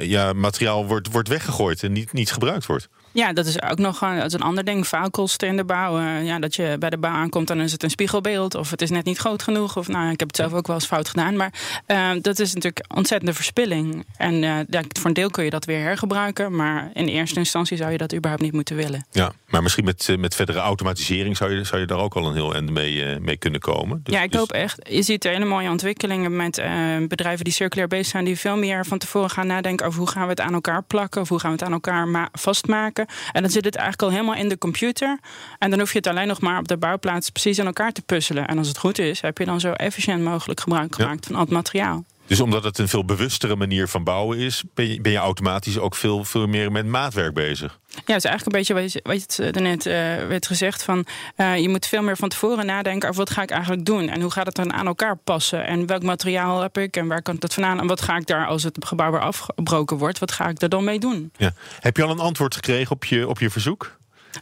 ja, 0.00 0.32
materiaal 0.32 0.86
wordt, 0.86 1.12
wordt 1.12 1.28
weggegooid 1.28 1.82
en 1.82 1.92
niet, 1.92 2.12
niet 2.12 2.32
gebruikt 2.32 2.66
wordt. 2.66 2.88
Ja, 3.16 3.32
dat 3.32 3.46
is 3.46 3.62
ook 3.62 3.78
nog 3.78 3.98
dat 3.98 4.24
is 4.24 4.32
een 4.32 4.40
ander 4.40 4.64
ding. 4.64 4.86
Faalkosten 4.86 5.48
in 5.48 5.56
de 5.56 5.64
bouw. 5.64 6.00
Uh, 6.00 6.24
ja, 6.24 6.38
dat 6.38 6.54
je 6.54 6.76
bij 6.78 6.90
de 6.90 6.98
bouw 6.98 7.12
aankomt, 7.12 7.48
dan 7.48 7.60
is 7.60 7.72
het 7.72 7.82
een 7.82 7.90
spiegelbeeld. 7.90 8.54
Of 8.54 8.70
het 8.70 8.82
is 8.82 8.90
net 8.90 9.04
niet 9.04 9.18
groot 9.18 9.42
genoeg. 9.42 9.76
Of 9.76 9.88
nou, 9.88 10.10
ik 10.10 10.18
heb 10.20 10.28
het 10.28 10.36
zelf 10.36 10.52
ook 10.52 10.66
wel 10.66 10.76
eens 10.76 10.86
fout 10.86 11.08
gedaan. 11.08 11.36
Maar 11.36 11.52
uh, 11.86 12.10
dat 12.22 12.38
is 12.38 12.54
natuurlijk 12.54 12.84
ontzettende 12.94 13.34
verspilling. 13.34 14.06
En 14.16 14.42
uh, 14.42 14.58
voor 14.70 15.06
een 15.06 15.12
deel 15.12 15.30
kun 15.30 15.44
je 15.44 15.50
dat 15.50 15.64
weer 15.64 15.80
hergebruiken. 15.80 16.56
Maar 16.56 16.90
in 16.94 17.06
eerste 17.06 17.38
instantie 17.38 17.76
zou 17.76 17.90
je 17.90 17.98
dat 17.98 18.14
überhaupt 18.14 18.42
niet 18.42 18.52
moeten 18.52 18.76
willen. 18.76 19.06
Ja, 19.10 19.32
maar 19.48 19.62
misschien 19.62 19.84
met, 19.84 20.14
met 20.18 20.34
verdere 20.34 20.58
automatisering 20.58 21.36
zou 21.36 21.52
je, 21.52 21.64
zou 21.64 21.80
je 21.80 21.86
daar 21.86 21.98
ook 21.98 22.14
al 22.14 22.26
een 22.26 22.34
heel 22.34 22.54
eind 22.54 22.70
mee, 22.70 23.20
mee 23.20 23.36
kunnen 23.36 23.60
komen. 23.60 24.00
Dus, 24.02 24.14
ja, 24.14 24.22
ik 24.22 24.30
dus... 24.30 24.40
hoop 24.40 24.52
echt. 24.52 24.88
Je 24.90 25.02
ziet 25.02 25.24
hele 25.24 25.44
mooie 25.44 25.70
ontwikkelingen 25.70 26.36
met 26.36 26.62
bedrijven 27.08 27.44
die 27.44 27.52
circulair 27.52 27.88
bezig 27.88 28.06
zijn. 28.06 28.24
Die 28.24 28.38
veel 28.38 28.56
meer 28.56 28.86
van 28.86 28.98
tevoren 28.98 29.30
gaan 29.30 29.46
nadenken 29.46 29.86
over 29.86 29.98
hoe 29.98 30.08
gaan 30.08 30.22
we 30.22 30.28
het 30.28 30.40
aan 30.40 30.54
elkaar 30.54 30.82
plakken. 30.82 31.20
Of 31.20 31.28
hoe 31.28 31.40
gaan 31.40 31.50
we 31.50 31.56
het 31.56 31.66
aan 31.66 31.72
elkaar 31.72 32.28
vastmaken. 32.32 33.05
En 33.32 33.42
dan 33.42 33.50
zit 33.50 33.64
het 33.64 33.74
eigenlijk 33.74 34.08
al 34.08 34.18
helemaal 34.18 34.42
in 34.42 34.48
de 34.48 34.58
computer. 34.58 35.18
En 35.58 35.70
dan 35.70 35.78
hoef 35.78 35.92
je 35.92 35.98
het 35.98 36.06
alleen 36.06 36.28
nog 36.28 36.40
maar 36.40 36.58
op 36.58 36.68
de 36.68 36.76
bouwplaats 36.76 37.30
precies 37.30 37.60
aan 37.60 37.66
elkaar 37.66 37.92
te 37.92 38.02
puzzelen. 38.02 38.46
En 38.46 38.58
als 38.58 38.68
het 38.68 38.78
goed 38.78 38.98
is, 38.98 39.20
heb 39.20 39.38
je 39.38 39.44
dan 39.44 39.60
zo 39.60 39.72
efficiënt 39.72 40.22
mogelijk 40.22 40.60
gebruik 40.60 40.94
gemaakt 40.94 41.20
ja. 41.20 41.26
van 41.26 41.34
al 41.34 41.40
het 41.40 41.50
materiaal. 41.50 42.04
Dus 42.26 42.40
omdat 42.40 42.64
het 42.64 42.78
een 42.78 42.88
veel 42.88 43.04
bewustere 43.04 43.56
manier 43.56 43.88
van 43.88 44.04
bouwen 44.04 44.38
is, 44.38 44.62
ben 44.74 44.88
je, 44.88 45.00
ben 45.00 45.12
je 45.12 45.18
automatisch 45.18 45.78
ook 45.78 45.94
veel, 45.94 46.24
veel 46.24 46.46
meer 46.46 46.72
met 46.72 46.86
maatwerk 46.86 47.34
bezig. 47.34 47.78
Ja, 47.88 48.14
het 48.14 48.24
is 48.24 48.30
eigenlijk 48.30 48.46
een 48.46 48.52
beetje 48.52 48.74
wat 48.74 48.92
je, 48.92 49.00
wat 49.02 49.36
je 49.36 49.42
het 49.42 49.60
net 49.60 49.86
uh, 49.86 49.92
werd 50.28 50.46
gezegd 50.46 50.82
van 50.82 51.06
uh, 51.36 51.58
je 51.58 51.68
moet 51.68 51.86
veel 51.86 52.02
meer 52.02 52.16
van 52.16 52.28
tevoren 52.28 52.66
nadenken 52.66 53.08
over 53.08 53.20
wat 53.20 53.30
ga 53.30 53.42
ik 53.42 53.50
eigenlijk 53.50 53.84
doen 53.84 54.08
en 54.08 54.20
hoe 54.20 54.30
gaat 54.30 54.46
het 54.46 54.54
dan 54.54 54.72
aan 54.72 54.86
elkaar 54.86 55.16
passen 55.16 55.66
en 55.66 55.86
welk 55.86 56.02
materiaal 56.02 56.60
heb 56.60 56.78
ik 56.78 56.96
en 56.96 57.06
waar 57.06 57.22
kan 57.22 57.36
het 57.40 57.54
vandaan 57.54 57.80
en 57.80 57.86
wat 57.86 58.00
ga 58.00 58.16
ik 58.16 58.26
daar 58.26 58.46
als 58.46 58.62
het 58.62 58.76
gebouw 58.80 59.10
weer 59.10 59.20
afgebroken 59.20 59.96
wordt, 59.96 60.18
wat 60.18 60.32
ga 60.32 60.48
ik 60.48 60.62
er 60.62 60.68
dan 60.68 60.84
mee 60.84 60.98
doen? 60.98 61.32
Ja. 61.36 61.52
Heb 61.80 61.96
je 61.96 62.02
al 62.02 62.10
een 62.10 62.18
antwoord 62.18 62.54
gekregen 62.54 62.90
op 62.90 63.04
je, 63.04 63.28
op 63.28 63.38
je 63.38 63.50
verzoek? 63.50 63.96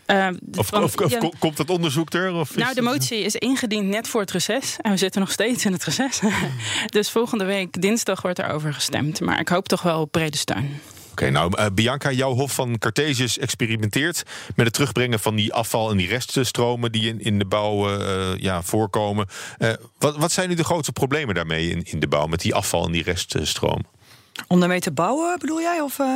Uh, 0.07 0.29
of, 0.57 0.67
van, 0.67 0.83
of, 0.83 0.97
of 0.97 1.11
ja, 1.11 1.31
komt 1.39 1.57
dat 1.57 1.71
onderzoek 1.71 2.13
er? 2.13 2.35
Of 2.35 2.57
nou, 2.57 2.75
de 2.75 2.83
motie 2.83 3.19
is 3.19 3.35
ingediend 3.35 3.87
net 3.87 4.09
voor 4.09 4.21
het 4.21 4.31
reces. 4.31 4.77
En 4.81 4.91
we 4.91 4.97
zitten 4.97 5.21
nog 5.21 5.31
steeds 5.31 5.65
in 5.65 5.73
het 5.73 5.85
reces. 5.85 6.21
dus 6.87 7.11
volgende 7.11 7.45
week 7.45 7.81
dinsdag 7.81 8.23
wordt 8.23 8.39
erover 8.39 8.75
gestemd. 8.75 9.21
Maar 9.21 9.41
ik 9.41 9.49
hoop 9.49 9.69
toch 9.69 9.83
wel 9.83 10.01
op 10.01 10.13
brede 10.13 10.37
steun. 10.37 10.81
Oké, 11.15 11.31
nou 11.31 11.53
uh, 11.59 11.67
Bianca, 11.75 12.13
jouw 12.13 12.35
Hof 12.35 12.55
van 12.55 12.79
Cartesius 12.79 13.39
experimenteert 13.39 14.23
met 14.57 14.67
het 14.67 14.75
terugbrengen 14.75 15.21
van 15.21 15.35
die 15.35 15.53
afval- 15.53 15.91
en 15.91 15.97
die 15.97 16.09
reststromen 16.09 16.93
die 16.93 17.09
in, 17.09 17.21
in 17.21 17.39
de 17.39 17.45
bouw 17.45 17.99
uh, 17.99 18.37
ja, 18.37 18.63
voorkomen. 18.63 19.27
Uh, 19.59 19.73
wat, 19.99 20.17
wat 20.17 20.33
zijn 20.33 20.49
nu 20.49 20.55
de 20.55 20.65
grootste 20.65 20.93
problemen 20.93 21.35
daarmee 21.35 21.71
in, 21.71 21.83
in 21.83 22.01
de 22.01 22.09
bouw 22.09 22.27
met 22.27 22.41
die 22.41 22.55
afval- 22.55 22.87
en 22.87 22.93
die 22.93 23.03
reststromen? 23.03 23.87
Om 24.47 24.61
daarmee 24.61 24.81
te 24.81 24.93
bouwen, 24.93 25.39
bedoel 25.39 25.61
jij? 25.61 25.81
Of, 25.81 25.99
uh... 25.99 26.07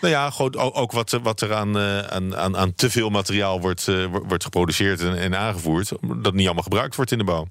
Nou 0.00 0.12
ja, 0.12 0.32
ook 0.56 0.92
wat, 0.92 1.10
wat 1.22 1.40
er 1.40 1.54
aan, 1.54 1.78
aan, 1.78 2.36
aan, 2.36 2.56
aan 2.56 2.74
te 2.74 2.90
veel 2.90 3.10
materiaal 3.10 3.60
wordt, 3.60 3.90
wordt 4.10 4.44
geproduceerd 4.44 5.00
en, 5.00 5.18
en 5.18 5.38
aangevoerd. 5.38 5.92
Dat 6.16 6.34
niet 6.34 6.44
allemaal 6.46 6.62
gebruikt 6.62 6.96
wordt 6.96 7.12
in 7.12 7.18
de 7.18 7.24
bouw. 7.24 7.46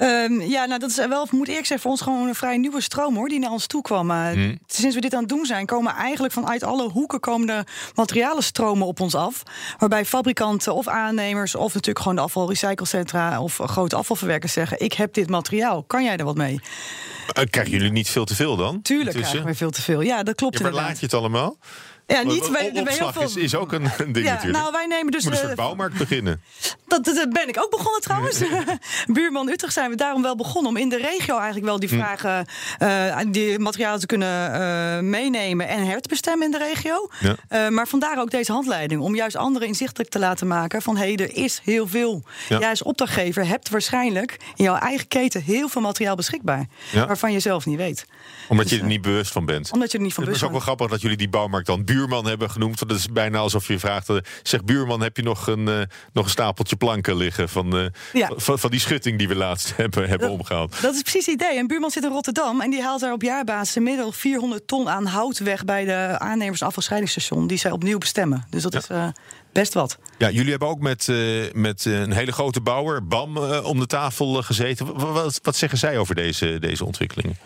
Um, 0.00 0.40
ja, 0.40 0.64
nou 0.64 0.80
dat 0.80 0.90
is 0.90 0.96
wel, 0.96 1.26
moet 1.30 1.48
eerlijk 1.48 1.66
zeggen, 1.66 1.80
voor 1.80 1.90
ons 1.90 2.00
gewoon 2.00 2.28
een 2.28 2.34
vrij 2.34 2.56
nieuwe 2.56 2.80
stroom 2.80 3.16
hoor, 3.16 3.28
die 3.28 3.38
naar 3.38 3.50
ons 3.50 3.66
toe 3.66 3.82
kwam. 3.82 4.10
Uh, 4.10 4.30
hmm. 4.30 4.58
Sinds 4.66 4.94
we 4.94 5.00
dit 5.00 5.14
aan 5.14 5.20
het 5.20 5.28
doen 5.28 5.46
zijn, 5.46 5.66
komen 5.66 5.94
eigenlijk 5.94 6.32
vanuit 6.32 6.62
alle 6.62 6.88
hoeken 6.88 7.20
komende 7.20 7.66
materialen 7.94 8.42
stromen 8.42 8.86
op 8.86 9.00
ons 9.00 9.14
af. 9.14 9.42
Waarbij 9.78 10.04
fabrikanten 10.04 10.74
of 10.74 10.88
aannemers, 10.88 11.54
of 11.54 11.74
natuurlijk 11.74 11.98
gewoon 11.98 12.16
de 12.16 12.22
afvalrecyclecentra 12.22 13.42
of 13.42 13.60
grote 13.62 13.96
afvalverwerkers 13.96 14.52
zeggen: 14.52 14.80
Ik 14.80 14.92
heb 14.92 15.14
dit 15.14 15.30
materiaal, 15.30 15.82
kan 15.82 16.04
jij 16.04 16.16
er 16.16 16.24
wat 16.24 16.36
mee? 16.36 16.60
Uh, 17.38 17.44
krijgen 17.50 17.72
jullie 17.72 17.92
niet 17.92 18.08
veel 18.08 18.24
te 18.24 18.34
veel 18.34 18.56
dan? 18.56 18.82
Tuurlijk 18.82 19.16
krijgen 19.16 19.44
we 19.44 19.54
veel 19.54 19.70
te 19.70 19.82
veel. 19.82 20.00
Ja, 20.00 20.22
dat 20.22 20.34
klopt. 20.34 20.58
Ja, 20.58 20.62
maar 20.62 20.72
laat 20.72 20.98
je 20.98 21.04
het 21.04 21.14
allemaal? 21.14 21.56
Ja, 22.08 22.22
niet. 22.22 22.50
Wij, 22.50 22.70
opslag 22.74 23.12
veel... 23.12 23.22
is, 23.22 23.36
is 23.36 23.54
ook 23.54 23.72
een, 23.72 23.82
ding 23.96 24.26
ja, 24.26 24.32
natuurlijk. 24.32 24.58
Nou, 24.58 24.72
wij 24.72 24.86
nemen 24.86 25.12
dus 25.12 25.24
Moet 25.24 25.32
een 25.32 25.38
soort 25.38 25.54
bouwmarkt 25.54 25.98
beginnen. 25.98 26.42
Dat, 26.86 27.04
dat, 27.04 27.30
ben 27.32 27.48
ik 27.48 27.58
ook 27.58 27.70
begonnen 27.70 28.00
trouwens. 28.00 28.42
Buurman 29.06 29.48
Utrecht 29.48 29.72
zijn 29.72 29.90
we 29.90 29.96
daarom 29.96 30.22
wel 30.22 30.36
begonnen 30.36 30.70
om 30.70 30.76
in 30.76 30.88
de 30.88 30.96
regio 30.96 31.36
eigenlijk 31.36 31.64
wel 31.66 31.80
die 31.80 31.88
vragen, 31.88 32.46
uh, 32.82 33.18
die 33.28 33.58
materialen 33.58 34.00
te 34.00 34.06
kunnen 34.06 34.60
uh, 34.60 35.10
meenemen 35.10 35.68
en 35.68 35.86
herbestemmen 35.86 36.46
in 36.46 36.52
de 36.52 36.58
regio. 36.58 37.10
Ja. 37.20 37.36
Uh, 37.50 37.68
maar 37.68 37.88
vandaar 37.88 38.18
ook 38.18 38.30
deze 38.30 38.52
handleiding 38.52 39.00
om 39.00 39.14
juist 39.14 39.36
anderen 39.36 39.68
inzichtelijk 39.68 40.10
te 40.10 40.18
laten 40.18 40.46
maken 40.46 40.82
van 40.82 40.96
hé, 40.96 41.14
hey, 41.14 41.16
er 41.16 41.36
is 41.36 41.60
heel 41.64 41.86
veel. 41.86 42.22
Ja. 42.48 42.58
Jij 42.58 42.70
als 42.70 42.82
opdrachtgever 42.82 43.46
hebt 43.46 43.68
waarschijnlijk 43.68 44.36
in 44.56 44.64
jouw 44.64 44.76
eigen 44.76 45.08
keten 45.08 45.42
heel 45.42 45.68
veel 45.68 45.82
materiaal 45.82 46.16
beschikbaar, 46.16 46.66
ja. 46.92 47.06
waarvan 47.06 47.32
je 47.32 47.40
zelf 47.40 47.66
niet 47.66 47.76
weet. 47.76 48.06
Omdat 48.48 48.66
dus, 48.66 48.74
je 48.74 48.80
er 48.82 48.88
niet 48.88 49.02
bewust 49.02 49.32
van 49.32 49.44
bent. 49.44 49.72
Omdat 49.72 49.92
je 49.92 49.98
er 49.98 50.04
niet 50.04 50.14
van 50.14 50.24
bewust 50.24 50.40
bent. 50.40 50.52
Het 50.52 50.60
is 50.60 50.66
ook 50.66 50.66
wel 50.66 50.76
grappig 50.76 50.88
dat 50.88 51.00
jullie 51.00 51.16
die 51.16 51.28
bouwmarkt 51.28 51.66
dan 51.66 51.84
buurman 51.98 52.26
hebben 52.26 52.50
genoemd. 52.50 52.78
Dat 52.78 52.98
is 52.98 53.06
bijna 53.06 53.38
alsof 53.38 53.68
je 53.68 53.78
vraagt: 53.78 54.10
zeg 54.42 54.64
buurman, 54.64 55.02
heb 55.02 55.16
je 55.16 55.22
nog 55.22 55.46
een, 55.46 55.64
nog 56.12 56.24
een 56.24 56.30
stapeltje 56.30 56.76
planken 56.76 57.16
liggen 57.16 57.48
van, 57.48 57.76
uh, 57.76 57.86
ja. 58.12 58.30
van, 58.36 58.58
van, 58.58 58.70
die 58.70 58.80
schutting 58.80 59.18
die 59.18 59.28
we 59.28 59.34
laatst 59.34 59.76
hebben, 59.76 60.08
hebben 60.08 60.28
dat, 60.28 60.38
omgehaald. 60.38 60.82
Dat 60.82 60.94
is 60.94 61.02
precies 61.02 61.26
het 61.26 61.34
idee. 61.34 61.58
Een 61.58 61.66
buurman 61.66 61.90
zit 61.90 62.04
in 62.04 62.10
Rotterdam 62.10 62.60
en 62.60 62.70
die 62.70 62.82
haalt 62.82 63.00
daar 63.00 63.12
op 63.12 63.22
jaarbasis 63.22 63.76
inmiddels 63.76 64.16
400 64.16 64.66
ton 64.66 64.88
aan 64.88 65.06
hout 65.06 65.38
weg 65.38 65.64
bij 65.64 65.84
de 65.84 66.18
aannemers 66.18 66.62
afvalscheidingsstation 66.62 67.46
die 67.46 67.58
zij 67.58 67.70
opnieuw 67.70 67.98
bestemmen. 67.98 68.46
Dus 68.50 68.62
dat 68.62 68.72
ja. 68.72 68.78
is 68.78 68.88
uh, 68.90 69.08
best 69.52 69.74
wat. 69.74 69.98
Ja, 70.18 70.30
jullie 70.30 70.50
hebben 70.50 70.68
ook 70.68 70.80
met, 70.80 71.08
met 71.52 71.84
een 71.84 72.12
hele 72.12 72.32
grote 72.32 72.60
bouwer, 72.60 73.06
BAM, 73.06 73.36
om 73.62 73.78
de 73.78 73.86
tafel 73.86 74.42
gezeten. 74.42 74.98
Wat, 74.98 75.40
wat 75.42 75.56
zeggen 75.56 75.78
zij 75.78 75.98
over 75.98 76.14
deze, 76.14 76.58
deze 76.60 76.84
ontwikkelingen? 76.84 77.36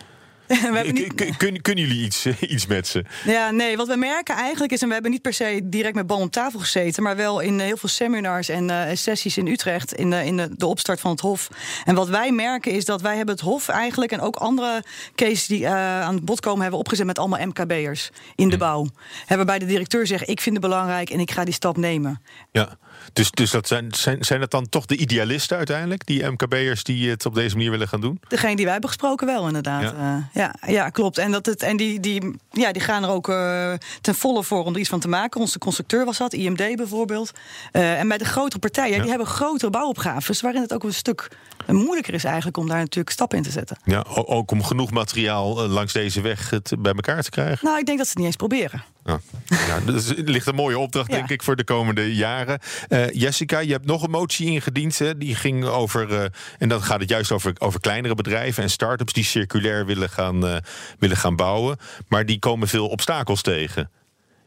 niet... 0.93 1.37
Kun, 1.37 1.61
kunnen 1.61 1.87
jullie 1.87 2.05
iets, 2.05 2.27
iets 2.27 2.67
met 2.67 2.87
ze? 2.87 3.05
Ja, 3.25 3.51
nee, 3.51 3.77
wat 3.77 3.87
we 3.87 3.97
merken 3.97 4.35
eigenlijk 4.35 4.73
is, 4.73 4.83
en 4.83 4.87
we 4.87 4.93
hebben 4.93 5.11
niet 5.11 5.23
per 5.23 5.33
se 5.33 5.61
direct 5.65 5.95
met 5.95 6.07
bal 6.07 6.19
om 6.19 6.31
tafel 6.31 6.59
gezeten, 6.59 7.03
maar 7.03 7.17
wel 7.17 7.41
in 7.41 7.61
heel 7.61 7.77
veel 7.77 7.89
seminars 7.89 8.49
en 8.49 8.69
uh, 8.69 8.83
sessies 8.93 9.37
in 9.37 9.47
Utrecht, 9.47 9.93
in, 9.93 10.11
de, 10.11 10.25
in 10.25 10.37
de, 10.37 10.49
de, 10.57 10.67
opstart 10.67 11.01
van 11.01 11.11
het 11.11 11.21
Hof. 11.21 11.49
En 11.85 11.95
wat 11.95 12.09
wij 12.09 12.33
merken 12.33 12.73
is 12.73 12.85
dat 12.85 13.01
wij 13.01 13.17
hebben 13.17 13.35
het 13.35 13.45
Hof 13.45 13.69
eigenlijk 13.69 14.13
en 14.13 14.21
ook 14.21 14.37
andere 14.37 14.85
cases 15.15 15.47
die 15.47 15.61
uh, 15.61 16.01
aan 16.01 16.15
het 16.15 16.25
bod 16.25 16.41
komen, 16.41 16.61
hebben 16.61 16.79
opgezet 16.79 17.07
met 17.07 17.19
allemaal 17.19 17.47
MKB'ers 17.47 18.11
in 18.35 18.49
de 18.49 18.55
hm. 18.55 18.61
bouw. 18.61 18.87
Hebben 19.27 19.47
bij 19.47 19.59
de 19.59 19.67
directeur 19.67 20.07
zeggen: 20.07 20.29
Ik 20.29 20.41
vind 20.41 20.57
het 20.57 20.65
belangrijk 20.65 21.11
en 21.11 21.21
ik 21.21 21.31
ga 21.31 21.45
die 21.45 21.55
stap 21.55 21.77
nemen. 21.77 22.23
Ja. 22.51 22.79
Dus, 23.13 23.31
dus 23.31 23.51
dat 23.51 23.67
zijn, 23.69 23.95
zijn, 23.95 24.25
zijn 24.25 24.41
dat 24.41 24.51
dan 24.51 24.69
toch 24.69 24.87
de 24.87 24.97
idealisten 24.97 25.57
uiteindelijk, 25.57 26.07
die 26.07 26.27
MKB'ers 26.27 26.85
die 26.85 27.11
het 27.11 27.27
op 27.27 27.35
deze 27.35 27.57
manier 27.57 27.71
willen 27.71 27.89
gaan 27.89 28.01
doen? 28.01 28.21
Degene 28.29 28.55
die 28.55 28.65
wij 28.65 28.73
hebben 28.73 28.91
gesproken 28.91 29.27
wel, 29.27 29.47
inderdaad. 29.47 29.83
Ja, 29.83 30.17
uh, 30.17 30.25
ja, 30.33 30.42
ja, 30.67 30.91
klopt. 30.91 31.19
En, 31.19 31.31
dat 31.31 31.47
het, 31.47 31.63
en 31.63 31.77
die, 31.77 32.01
die, 32.01 32.37
ja, 32.51 32.73
die 32.73 32.83
gaan 32.83 33.03
er 33.03 33.11
ook 33.11 33.29
uh, 33.29 33.73
ten 34.01 34.15
volle 34.15 34.45
voor 34.45 34.65
om 34.65 34.75
er 34.75 34.81
iets 34.81 34.89
van 34.89 35.01
te 35.01 35.09
maken. 35.09 35.41
Onze 35.41 35.59
constructeur 35.59 36.05
was 36.05 36.19
dat, 36.19 36.33
IMD 36.33 36.77
bijvoorbeeld. 36.77 37.31
Uh, 37.73 37.99
en 37.99 38.09
bij 38.09 38.19
de 38.19 38.25
grotere 38.25 38.59
partijen, 38.59 38.95
ja. 38.95 39.01
die 39.01 39.11
hebben 39.11 39.27
grotere 39.27 39.71
bouwopgaves, 39.71 40.41
waarin 40.41 40.61
het 40.63 40.73
ook 40.73 40.85
een 40.85 40.95
stuk 40.95 41.29
moeilijker 41.67 42.15
is 42.15 42.25
eigenlijk 42.25 42.57
om 42.57 42.69
daar 42.69 42.79
natuurlijk 42.79 43.11
stappen 43.11 43.39
in 43.39 43.45
te 43.45 43.51
zetten. 43.51 43.77
Ja, 43.85 44.05
ook 44.09 44.51
om 44.51 44.63
genoeg 44.63 44.91
materiaal 44.91 45.69
langs 45.69 45.93
deze 45.93 46.21
weg 46.21 46.51
het 46.51 46.73
bij 46.79 46.93
elkaar 46.93 47.23
te 47.23 47.31
krijgen? 47.31 47.67
Nou, 47.67 47.79
ik 47.79 47.87
denk 47.87 47.99
dat 47.99 48.07
ze 48.07 48.13
het 48.13 48.19
niet 48.19 48.27
eens 48.27 48.37
proberen. 48.37 48.85
Ja. 49.05 49.21
ja, 49.47 49.81
dus 49.81 50.09
het 50.09 50.29
ligt 50.29 50.47
een 50.47 50.55
mooie 50.55 50.79
opdracht, 50.79 51.11
denk 51.11 51.31
ik, 51.31 51.43
voor 51.43 51.57
de 51.57 51.65
komende 51.65 52.15
jaren. 52.15 52.59
Uh, 52.89 53.11
Jessica, 53.11 53.59
je 53.59 53.73
hebt 53.73 53.87
nog 53.87 54.03
een 54.03 54.11
motie 54.11 54.51
ingediend. 54.51 54.99
Hè? 54.99 55.19
Die 55.19 55.35
ging 55.35 55.65
over, 55.65 56.11
uh, 56.11 56.25
en 56.59 56.69
dan 56.69 56.83
gaat 56.83 57.01
het 57.01 57.09
juist 57.09 57.33
over, 57.33 57.53
over 57.59 57.81
kleinere 57.81 58.15
bedrijven 58.15 58.63
en 58.63 58.71
start-ups 58.71 59.13
die 59.13 59.25
circulair 59.25 59.87
willen 59.87 60.11
gaan, 60.11 60.47
uh, 60.47 60.57
willen 60.99 61.17
gaan 61.17 61.37
bouwen. 61.37 61.77
Maar 62.09 62.27
die 62.27 62.39
komen 62.39 62.69
veel 62.69 62.89
obstakels 62.89 63.43
tegen. 63.43 63.91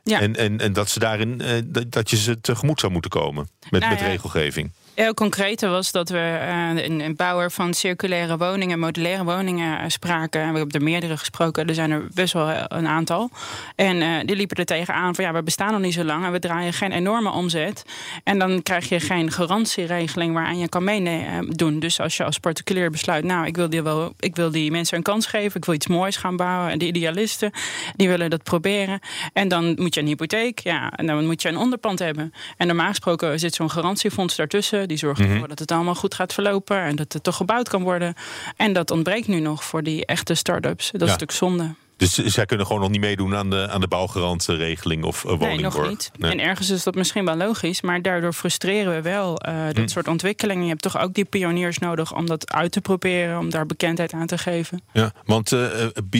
Ja. 0.04 0.20
En, 0.20 0.36
en, 0.36 0.60
en 0.60 0.74
dat, 0.74 0.90
ze 0.90 1.00
daarin, 1.00 1.42
dat 1.88 2.10
je 2.10 2.18
ze 2.18 2.42
tegemoet 2.42 2.80
zou 2.80 2.92
moeten 2.92 3.12
komen 3.12 3.50
met, 3.70 3.82
nou, 3.82 3.94
met 3.94 4.04
regelgeving. 4.04 4.72
Heel 4.96 5.14
concrete 5.14 5.68
was 5.68 5.92
dat 5.92 6.10
we 6.10 6.18
uh, 6.18 6.86
een, 6.86 7.16
bouwer 7.16 7.52
van 7.52 7.74
circulaire 7.74 8.38
woningen, 8.38 8.80
modulaire 8.80 9.24
woningen 9.24 9.80
uh, 9.80 9.84
spraken. 9.88 10.52
We 10.52 10.58
hebben 10.58 10.80
er 10.80 10.84
meerdere 10.84 11.18
gesproken, 11.18 11.68
er 11.68 11.74
zijn 11.74 11.92
er 11.92 12.08
best 12.14 12.34
wel 12.34 12.50
een 12.68 12.88
aantal. 12.88 13.30
En 13.76 14.26
die 14.26 14.36
liepen 14.36 14.58
er 14.58 14.66
tegenaan 14.66 15.16
van 15.16 15.24
ja, 15.26 15.34
we 15.34 15.44
bestaan 15.44 15.72
nog 15.72 15.82
niet 15.82 15.94
zo 15.94 16.04
lang 16.04 16.26
en 16.26 16.32
we 16.32 16.40
draaien 16.40 16.74
geen 16.74 16.92
enorme 16.92 17.32
omzet. 17.32 17.86
En 18.24 18.40
dan 18.40 18.64
krijg 18.64 18.90
je 18.90 19.00
geen 19.00 19.32
garantieregeling 19.32 20.34
waaraan 20.34 20.58
je 20.58 20.70
kan 20.70 20.84
meedoen. 20.84 21.80
Dus 21.80 22.00
als 22.00 22.18
je 22.18 22.24
als 22.24 22.40
particulier 22.40 22.92
besluit, 22.92 23.24
nou, 23.24 23.46
ik 23.46 23.56
wil, 23.56 23.70
die 23.70 23.82
wel, 23.82 24.14
ik 24.20 24.36
wil 24.36 24.52
die 24.52 24.72
mensen 24.72 24.98
een 24.98 25.04
kans 25.04 25.26
geven, 25.26 25.58
ik 25.58 25.66
wil 25.66 25.76
iets 25.76 25.88
moois 25.88 26.18
gaan 26.18 26.38
bouwen. 26.38 26.72
En 26.72 26.78
de 26.78 26.86
idealisten, 26.86 27.52
die 27.96 28.08
willen 28.08 28.30
dat 28.30 28.44
proberen. 28.44 29.00
En 29.34 29.48
dan 29.48 29.76
moet 29.76 29.94
je 29.94 30.02
een 30.02 30.08
hypotheek, 30.08 30.60
ja, 30.60 30.92
en 30.92 31.06
dan 31.06 31.26
moet 31.26 31.42
je 31.42 31.50
een 31.50 31.58
onderpand 31.58 32.00
hebben. 32.00 32.34
En 32.58 32.68
normaal 32.68 32.90
gesproken 32.90 33.40
zit 33.40 33.56
zo'n 33.56 33.72
garantiefonds 33.72 34.36
daartussen. 34.36 34.85
Die 34.88 34.98
zorgt 34.98 35.20
ervoor 35.20 35.36
mm 35.36 35.44
dat 35.48 35.60
het 35.60 35.72
allemaal 35.72 35.96
goed 35.96 36.14
gaat 36.14 36.34
verlopen 36.34 36.78
en 36.78 36.96
dat 36.96 37.14
het 37.14 37.24
toch 37.24 37.36
gebouwd 37.36 37.70
kan 37.70 37.84
worden. 37.84 38.14
En 38.56 38.74
dat 38.74 38.92
ontbreekt 38.92 39.28
nu 39.28 39.40
nog 39.40 39.64
voor 39.64 39.84
die 39.84 40.06
echte 40.06 40.34
start-ups. 40.34 40.92
Dat 40.92 41.02
is 41.02 41.08
natuurlijk 41.08 41.32
zonde. 41.32 41.74
Dus 41.98 42.14
zij 42.14 42.46
kunnen 42.46 42.66
gewoon 42.66 42.82
nog 42.82 42.92
niet 42.92 43.02
meedoen 43.02 43.36
aan 43.36 43.50
de, 43.50 43.70
aan 43.70 43.82
de 43.82 43.88
bouwgarantregeling 43.88 45.04
of 45.04 45.24
uh, 45.24 45.40
Nee, 45.40 45.60
nog 45.60 45.88
niet. 45.88 46.12
Nee. 46.18 46.32
En 46.32 46.40
ergens 46.40 46.70
is 46.70 46.84
dat 46.84 46.96
misschien 46.96 47.26
wel 47.26 47.36
logisch, 47.36 47.82
maar 47.82 48.02
daardoor 48.02 48.34
frustreren 48.34 48.94
we 48.94 49.02
wel 49.02 49.42
uh, 49.48 49.66
dit 49.68 49.78
hm. 49.78 49.88
soort 49.88 50.08
ontwikkelingen. 50.08 50.64
Je 50.64 50.70
hebt 50.70 50.82
toch 50.82 50.98
ook 50.98 51.14
die 51.14 51.26
pioniers 51.26 51.78
nodig 51.78 52.16
om 52.16 52.26
dat 52.26 52.52
uit 52.52 52.72
te 52.72 52.82
proberen, 52.82 53.40
om 53.40 53.50
daar 53.50 53.66
bekendheid 53.66 54.14
aan 54.14 54.28
te 54.28 54.38
geven. 54.38 54.82
Ja, 54.94 55.12
want 55.26 55.52
uh, 55.52 55.68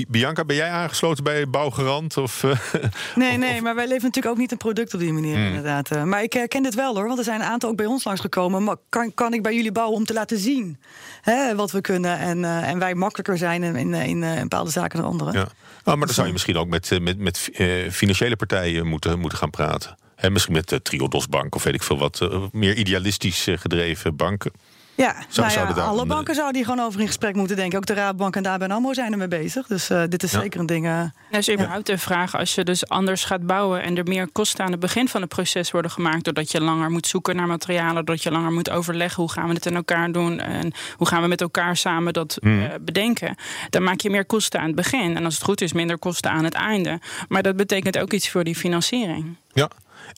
Bianca, 0.08 0.46
ben 0.46 0.56
jij 0.56 0.70
aangesloten 0.70 1.24
bij 1.24 1.50
Bouwgarant? 1.50 2.18
Of, 2.18 2.44
nee, 3.16 3.38
nee, 3.38 3.62
maar 3.62 3.76
wij 3.76 3.88
leven 3.88 4.04
natuurlijk 4.04 4.34
ook 4.34 4.42
niet 4.42 4.52
een 4.52 4.58
product 4.58 4.94
op 4.94 5.00
die 5.00 5.14
manier, 5.14 5.36
hm. 5.36 5.46
inderdaad. 5.46 6.06
Maar 6.06 6.24
ik 6.24 6.34
herken 6.34 6.64
dit 6.64 6.76
wel 6.76 6.96
hoor, 6.96 7.08
want 7.08 7.18
er 7.18 7.26
zijn 7.26 7.40
een 7.40 7.48
aantal 7.48 7.70
ook 7.70 7.78
bij 7.78 7.86
ons 7.86 8.04
langsgekomen. 8.04 8.64
Maar 8.64 8.76
kan, 8.90 9.14
kan 9.14 9.34
ik 9.34 9.42
bij 9.42 9.56
jullie 9.56 9.72
bouwen 9.72 9.98
om 9.98 10.06
te 10.06 10.14
laten 10.14 10.38
zien 10.38 10.80
hè, 11.22 11.56
wat 11.56 11.72
we 11.72 11.82
kunnen 11.82 12.20
en, 12.20 12.46
en 12.46 12.80
wij 12.80 12.96
makkelijker 12.96 13.38
zijn 13.38 13.64
in, 13.64 13.76
in, 13.76 13.94
in, 13.94 14.24
in 14.24 14.42
bepaalde 14.42 14.72
zaken 14.72 15.00
dan 15.02 15.10
anderen? 15.10 15.34
Ja. 15.34 15.48
Oh, 15.88 15.96
maar 15.96 16.06
dan 16.06 16.16
zou 16.16 16.28
je 16.28 16.34
misschien 16.34 16.58
ook 16.58 16.68
met, 16.68 17.00
met, 17.02 17.18
met 17.18 17.50
uh, 17.54 17.92
financiële 17.92 18.36
partijen 18.36 18.88
moeten, 18.88 19.20
moeten 19.20 19.38
gaan 19.38 19.50
praten. 19.50 19.98
Misschien 20.30 20.54
met 20.54 20.70
de 20.70 20.82
Triodos 20.82 21.28
Bank 21.28 21.56
of 21.56 21.64
weet 21.64 21.74
ik 21.74 21.84
veel 21.84 21.98
wat. 21.98 22.30
Meer 22.52 22.76
idealistisch 22.76 23.48
gedreven 23.50 24.16
banken. 24.16 24.52
Ja, 24.96 25.16
zou, 25.28 25.48
nou 25.48 25.76
ja 25.76 25.82
alle 25.82 25.98
dan, 25.98 26.08
banken 26.08 26.36
zouden 26.36 26.56
hier 26.56 26.66
gewoon 26.66 26.86
over 26.86 27.00
in 27.00 27.08
gesprek 27.08 27.36
moeten 27.36 27.56
denken. 27.56 27.78
Ook 27.78 27.86
de 27.86 27.94
Raadbank 27.94 28.36
en 28.36 28.46
ABN 28.46 28.72
AMRO 28.72 28.94
zijn 28.94 29.12
ermee 29.12 29.28
bezig. 29.28 29.68
Dus 29.68 29.90
uh, 29.90 30.04
dit 30.10 30.24
is 30.24 30.32
ja. 30.32 30.40
zeker 30.40 30.60
een 30.60 30.66
ding... 30.66 30.86
Uh, 30.86 31.02
dat 31.32 31.40
is 31.40 31.52
überhaupt 31.52 31.88
ja. 31.88 31.94
een 31.94 32.00
vraag. 32.00 32.38
Als 32.38 32.56
je 32.56 32.64
dus 32.64 32.88
anders 32.88 33.24
gaat 33.24 33.46
bouwen... 33.46 33.82
en 33.84 33.98
er 33.98 34.04
meer 34.04 34.32
kosten 34.32 34.66
aan 34.66 34.72
het 34.72 34.80
begin 34.80 35.08
van 35.08 35.22
het 35.22 35.30
proces 35.30 35.72
worden 35.72 35.92
gemaakt... 35.92 36.24
doordat 36.24 36.52
je 36.52 36.62
langer 36.62 36.92
moet 36.92 37.08
zoeken 37.08 37.36
naar 37.36 37.48
materialen... 37.48 37.96
doordat 37.96 38.24
je 38.24 38.32
langer 38.32 38.52
moet 38.52 38.70
overleggen 38.70 39.24
hoe 39.24 39.32
gaan 39.32 39.48
we 39.48 39.54
het 39.54 39.66
in 39.66 39.76
elkaar 39.76 40.12
doen... 40.12 40.40
en 40.40 40.74
hoe 40.98 41.08
gaan 41.08 41.22
we 41.22 41.28
met 41.28 41.42
elkaar 41.42 41.78
samen 41.78 42.14
dat 42.14 42.38
mm. 42.42 42.60
uh, 42.60 42.70
bedenken... 42.82 43.36
dan 43.70 43.84
maak 43.84 44.00
je 44.00 44.10
meer 44.10 44.26
kosten 44.26 44.60
aan 44.60 44.68
het 44.68 44.76
begin. 44.76 45.16
En 45.16 45.26
als 45.26 45.34
het 45.34 45.44
goed 45.44 45.62
is, 45.62 45.74
minder 45.74 45.98
kosten 45.98 46.32
aan 46.32 46.44
het 46.44 46.54
einde. 46.54 47.00
Maar 47.28 47.44
dat 47.44 47.56
betekent 47.56 47.98
ook 47.98 48.14
iets 48.14 48.30
voor 48.30 48.44
die 48.44 48.56
financiering. 48.56 49.36
Ja, 49.54 49.70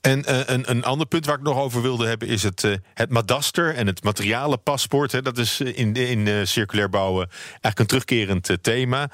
en 0.02 0.24
uh, 0.30 0.40
een, 0.46 0.70
een 0.70 0.84
ander 0.84 1.08
punt 1.08 1.26
waar 1.26 1.38
ik 1.38 1.44
nog 1.44 1.58
over 1.58 1.82
wilde 1.82 2.08
hebben 2.08 2.28
is 2.28 2.44
het, 2.44 2.64
uh, 2.64 2.76
het 2.94 3.10
madaster 3.10 3.76
en 3.76 3.88
het 3.88 4.04
materialenpaspoort. 4.04 5.12
Hè. 5.12 5.22
Dat 5.22 5.38
is 5.38 5.62
in, 5.62 5.94
in 5.94 6.26
uh, 6.26 6.46
circulair 6.46 6.90
bouwen 6.90 7.30
eigenlijk 7.30 7.80
een 7.80 7.86
terugkerend 7.86 8.58
thema. 8.62 9.10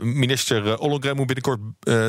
minister 0.00 0.78
Ollongren 0.78 1.16
moet 1.16 1.26
binnenkort 1.26 1.60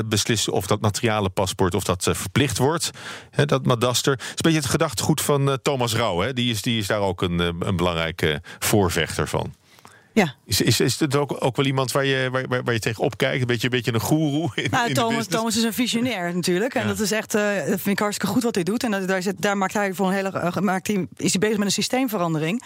beslissen 0.10 0.54
of 0.54 0.68
dat 0.68 0.82
materialenpaspoort 0.82 1.76
of 1.76 1.84
dat 1.84 2.08
verplicht 2.12 2.58
wordt. 2.58 2.92
Hè, 3.30 3.46
dat 3.46 3.66
madaster. 3.66 4.12
Het 4.12 4.22
is 4.22 4.30
een 4.30 4.36
beetje 4.42 4.60
het 4.60 4.70
gedachtegoed 4.70 5.22
van 5.22 5.60
Thomas 5.62 5.96
Rauw. 5.96 6.20
Hè. 6.20 6.34
Die, 6.34 6.52
is, 6.52 6.62
die 6.62 6.80
is 6.80 6.88
daar 6.88 7.00
ook 7.00 7.22
een, 7.22 7.40
een 7.40 7.76
belangrijke 7.76 8.42
voorvechter 8.60 9.28
van. 9.28 9.59
Ja. 10.14 10.36
Is, 10.46 10.62
is, 10.62 10.80
is 10.80 11.00
het 11.00 11.16
ook, 11.16 11.36
ook 11.40 11.56
wel 11.56 11.66
iemand 11.66 11.92
waar 11.92 12.06
je, 12.06 12.30
waar, 12.32 12.48
waar- 12.48 12.64
waar 12.64 12.74
je 12.74 12.80
tegen 12.80 13.04
opkijkt? 13.04 13.42
Een 13.42 13.48
beetje, 13.48 13.64
een 13.64 13.70
beetje 13.70 13.94
een 13.94 14.00
goeroe 14.00 14.52
in, 14.56 14.68
Nou, 14.72 14.88
in 14.88 14.94
de 14.94 15.00
Thomas? 15.00 15.26
Thomas 15.28 15.58
is 15.58 15.64
een 15.64 15.74
visionair 15.74 16.36
natuurlijk. 16.36 16.74
En 16.74 16.82
Ja. 16.82 16.88
dat 16.88 17.00
is 17.00 17.12
echt, 17.12 17.32
dat 17.32 17.64
vind 17.66 17.88
ik 17.88 18.00
hartstikke 18.00 18.34
goed 18.34 18.44
wat 18.44 18.56
hij 18.56 18.64
doet. 18.64 18.84
En 18.84 18.92
dat, 18.92 19.08
daar, 19.08 19.22
zit, 19.22 19.42
daar 19.42 19.58
maakt 19.58 19.74
hij 19.74 19.94
voor 19.94 20.08
een 20.08 20.14
hele, 20.14 20.30
eh, 20.30 20.56
maakt 20.58 20.88
hij, 20.88 21.08
is 21.18 21.32
hij 21.32 21.40
bezig 21.40 21.58
met 21.58 21.66
een 21.66 21.72
systeemverandering. 21.74 22.64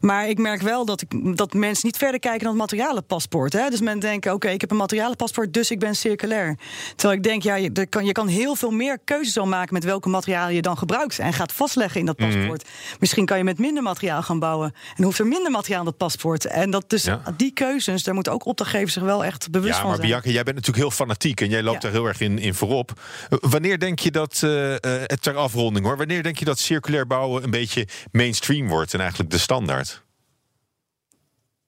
Maar 0.00 0.28
ik 0.28 0.38
merk 0.38 0.62
wel 0.62 0.84
dat, 0.84 1.00
ik, 1.00 1.36
dat 1.36 1.52
mensen 1.54 1.86
niet 1.86 1.96
verder 1.96 2.20
kijken 2.20 2.40
dan 2.40 2.48
het 2.48 2.58
materialenpaspoort. 2.58 3.52
Hè? 3.52 3.68
Dus 3.70 3.80
men 3.80 3.98
denkt, 3.98 4.30
oké, 4.30 4.48
ik 4.48 4.60
heb 4.60 4.70
een 4.70 4.76
materialenpaspoort, 4.76 5.52
dus 5.52 5.70
ik 5.70 5.78
ben 5.78 5.94
circulair. 5.96 6.58
Terwijl 6.96 7.18
ik 7.18 7.24
denk, 7.24 7.42
ja, 7.42 7.54
je, 7.54 7.86
kan, 7.86 8.04
je 8.04 8.12
kan 8.12 8.26
heel 8.28 8.54
veel 8.54 8.70
meer 8.70 8.98
keuzes 9.04 9.38
al 9.38 9.46
maken 9.46 9.74
met 9.74 9.84
welke 9.84 10.08
materialen 10.08 10.54
je 10.54 10.62
dan 10.62 10.78
gebruikt. 10.78 11.18
En 11.18 11.32
gaat 11.32 11.52
vastleggen 11.52 12.00
in 12.00 12.06
dat 12.06 12.18
Mhm. 12.18 12.32
paspoort. 12.32 12.68
Misschien 13.00 13.26
kan 13.26 13.38
je 13.38 13.44
met 13.44 13.58
minder 13.58 13.82
materiaal 13.82 14.22
gaan 14.22 14.38
bouwen. 14.38 14.74
En 14.96 15.04
hoeft 15.04 15.18
er 15.18 15.26
minder 15.26 15.50
materiaal 15.50 15.78
in 15.78 15.84
dat 15.84 15.96
paspoort. 15.96 16.44
En 16.44 16.70
dat 16.70 16.83
dus 16.90 17.04
Ja. 17.04 17.22
die 17.36 17.52
keuzes, 17.52 18.02
daar 18.02 18.14
moeten 18.14 18.32
ook 18.32 18.46
opdrachtgevers 18.46 18.92
zich 18.92 19.02
wel 19.02 19.24
echt 19.24 19.50
bewust 19.50 19.74
Ja, 19.74 19.80
van 19.80 19.86
maar 19.88 19.96
zijn. 19.96 20.08
Bianca, 20.08 20.30
jij 20.30 20.42
bent 20.42 20.56
natuurlijk 20.56 20.84
heel 20.84 20.94
fanatiek 20.96 21.40
en 21.40 21.48
jij 21.48 21.62
loopt 21.62 21.82
Ja. 21.82 21.88
daar 21.88 21.98
heel 21.98 22.06
erg 22.06 22.20
in, 22.20 22.38
in 22.38 22.54
voorop. 22.54 23.00
Uh, 23.30 23.38
Wanneer 23.40 23.78
denk 23.78 23.98
je 23.98 24.10
dat, 24.10 24.40
eh, 24.44 24.72
eh, 24.72 24.78
het 24.82 25.22
ter 25.22 25.36
afronding 25.36 25.86
hoor, 25.86 25.96
wanneer 25.96 26.22
denk 26.22 26.38
je 26.38 26.44
dat 26.44 26.58
circulair 26.58 27.06
bouwen 27.06 27.42
een 27.44 27.50
beetje 27.50 27.86
mainstream 28.12 28.68
wordt 28.68 28.94
en 28.94 29.00
eigenlijk 29.00 29.30
de 29.30 29.38
standaard? 29.38 30.02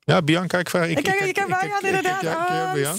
Ja, 0.06 0.22
Bianca, 0.22 0.58
ik 0.58 0.70
vraag. 0.70 0.88
Ik 0.88 0.94
kijk- 1.02 1.20
ik 1.20 1.34
kijk 1.34 1.46
bij, 1.48 1.68
ja, 1.68 1.88
inderdaad. 1.88 2.22
jou. 2.22 2.96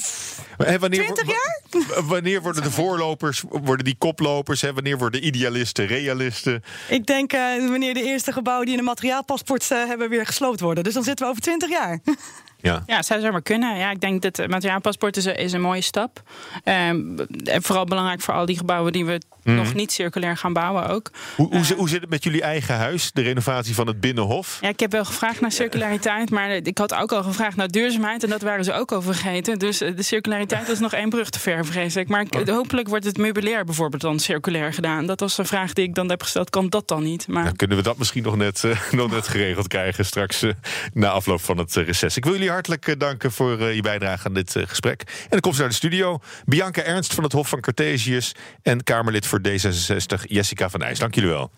Maar, 0.57 0.67
hè, 0.67 0.79
wanneer, 0.79 0.99
20 1.03 1.25
wa- 1.25 2.01
Wanneer 2.03 2.41
worden 2.41 2.63
de 2.63 2.71
voorlopers, 2.71 3.43
worden 3.49 3.85
die 3.85 3.95
koplopers? 3.97 4.61
Hè? 4.61 4.73
Wanneer 4.73 4.97
worden 4.97 5.25
idealisten, 5.25 5.85
realisten? 5.85 6.63
Ik 6.89 7.05
denk 7.05 7.33
eh, 7.33 7.39
wanneer 7.69 7.93
de 7.93 8.03
eerste 8.03 8.31
gebouwen 8.31 8.65
die 8.65 8.77
een 8.77 8.83
materiaalpaspoort 8.83 9.71
eh, 9.71 9.85
hebben 9.85 10.09
weer 10.09 10.25
gesloopt 10.25 10.59
worden. 10.59 10.83
Dus 10.83 10.93
dan 10.93 11.03
zitten 11.03 11.25
we 11.25 11.31
over 11.31 11.43
20 11.43 11.69
jaar. 11.69 11.99
Ja. 12.61 12.83
Ja, 12.87 13.01
zou 13.01 13.21
zomaar 13.21 13.41
kunnen. 13.41 13.77
Ja, 13.77 13.91
ik 13.91 14.01
denk 14.01 14.21
dat 14.21 14.37
het 14.37 14.49
materiaalpaspoort 14.49 15.17
is, 15.17 15.25
een- 15.25 15.35
is 15.37 15.51
een 15.53 15.61
mooie 15.61 15.81
stap. 15.81 16.21
Ehm, 16.63 17.19
en 17.43 17.63
vooral 17.63 17.85
belangrijk 17.85 18.21
voor 18.21 18.33
al 18.33 18.45
die 18.45 18.57
gebouwen 18.57 18.91
die 18.91 19.05
we 19.05 19.21
nog 19.55 19.73
niet 19.73 19.91
circulair 19.91 20.37
gaan 20.37 20.53
bouwen 20.53 20.87
ook. 20.89 21.09
Hoe, 21.35 21.47
hoe, 21.55 21.63
zi- 21.65 21.73
hoe 21.75 21.89
zit 21.89 22.01
het 22.01 22.09
met 22.09 22.23
jullie 22.23 22.41
eigen 22.41 22.75
huis? 22.75 23.11
De 23.11 23.21
renovatie 23.21 23.75
van 23.75 23.87
het 23.87 23.99
Binnenhof? 23.99 24.57
Ja, 24.61 24.69
ik 24.69 24.79
heb 24.79 24.91
wel 24.91 25.05
gevraagd 25.05 25.41
naar 25.41 25.51
circulariteit, 25.51 26.29
maar 26.29 26.49
ik 26.49 26.77
had 26.77 26.93
ook 26.93 27.11
al 27.11 27.23
gevraagd 27.23 27.55
naar 27.55 27.67
duurzaamheid 27.67 28.23
en 28.23 28.29
dat 28.29 28.41
waren 28.41 28.63
ze 28.63 28.73
ook 28.73 28.91
al 28.91 29.01
vergeten. 29.01 29.59
Dus 29.59 29.81
eh, 29.81 29.95
de 29.95 30.01
circulariteit 30.03 30.67
was 30.67 30.79
nog 30.79 30.93
één 30.93 31.09
brug 31.09 31.29
te 31.29 31.39
ver, 31.39 31.65
vrees 31.65 31.95
ik. 31.95 32.07
Maar 32.07 32.21
ik- 32.21 32.47
hopelijk 32.49 32.87
wordt 32.87 33.05
het 33.05 33.17
meubilair 33.17 33.63
bijvoorbeeld 33.65 34.01
dan 34.01 34.19
circulair 34.19 34.73
gedaan. 34.73 35.05
Dat 35.05 35.19
was 35.19 35.37
een 35.37 35.45
vraag 35.45 35.73
die 35.73 35.83
ik 35.87 35.95
dan 35.95 36.09
heb 36.09 36.23
gesteld. 36.23 36.49
Kan 36.49 36.69
dat 36.69 36.87
dan 36.87 37.03
niet? 37.03 37.27
Maar 37.27 37.43
Dan 37.43 37.55
kunnen 37.55 37.77
we 37.77 37.83
dat 37.83 37.97
misschien 37.97 38.23
nog 38.23 38.35
net, 38.35 38.63
eh, 38.63 38.79
nog 38.91 39.11
net 39.11 39.27
geregeld 39.27 39.67
krijgen 39.67 40.05
straks 40.05 40.41
eh, 40.41 40.51
na 40.93 41.07
afloop 41.09 41.41
van 41.41 41.57
het 41.57 41.77
eh, 41.77 41.85
reces. 41.85 42.17
Ik 42.17 42.23
wil 42.23 42.33
jullie 42.33 42.49
hartelijk 42.49 42.87
eh, 42.87 42.95
danken 42.97 43.31
voor 43.31 43.59
eh, 43.59 43.75
je 43.75 43.81
bijdrage 43.81 44.27
aan 44.27 44.33
dit 44.33 44.55
eh, 44.55 44.63
gesprek. 44.67 45.01
En 45.01 45.27
dan 45.29 45.39
komt 45.39 45.55
ze 45.55 45.59
naar 45.61 45.69
de 45.69 45.75
studio. 45.75 46.19
Bianca 46.45 46.81
Ernst 46.81 47.13
van 47.13 47.23
het 47.23 47.31
Hof 47.33 47.49
van 47.49 47.59
Cartesius 47.61 48.31
en 48.61 48.83
Kamerlid 48.83 49.25
voor 49.27 49.36
D66 49.39 50.23
Jessica 50.27 50.69
van 50.69 50.79
Nijs. 50.79 50.99
Dank 50.99 51.15
jullie 51.15 51.29
wel. 51.29 51.51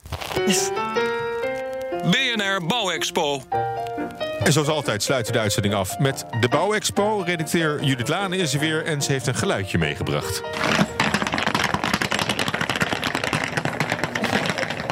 BNR 2.03 2.65
Bouwexpo. 2.67 3.41
En 4.43 4.53
zoals 4.53 4.67
altijd 4.67 5.03
sluiten 5.03 5.31
we 5.31 5.37
de 5.37 5.43
uitzending 5.43 5.73
af 5.73 5.99
met 5.99 6.25
de 6.39 6.47
Bouwexpo. 6.47 7.21
Redacteur 7.25 7.83
Judith 7.83 8.07
Lane 8.07 8.37
is 8.37 8.53
er 8.53 8.59
weer 8.59 8.85
en 8.85 9.01
ze 9.01 9.11
heeft 9.11 9.27
een 9.27 9.35
geluidje 9.35 9.77
meegebracht. 9.77 10.41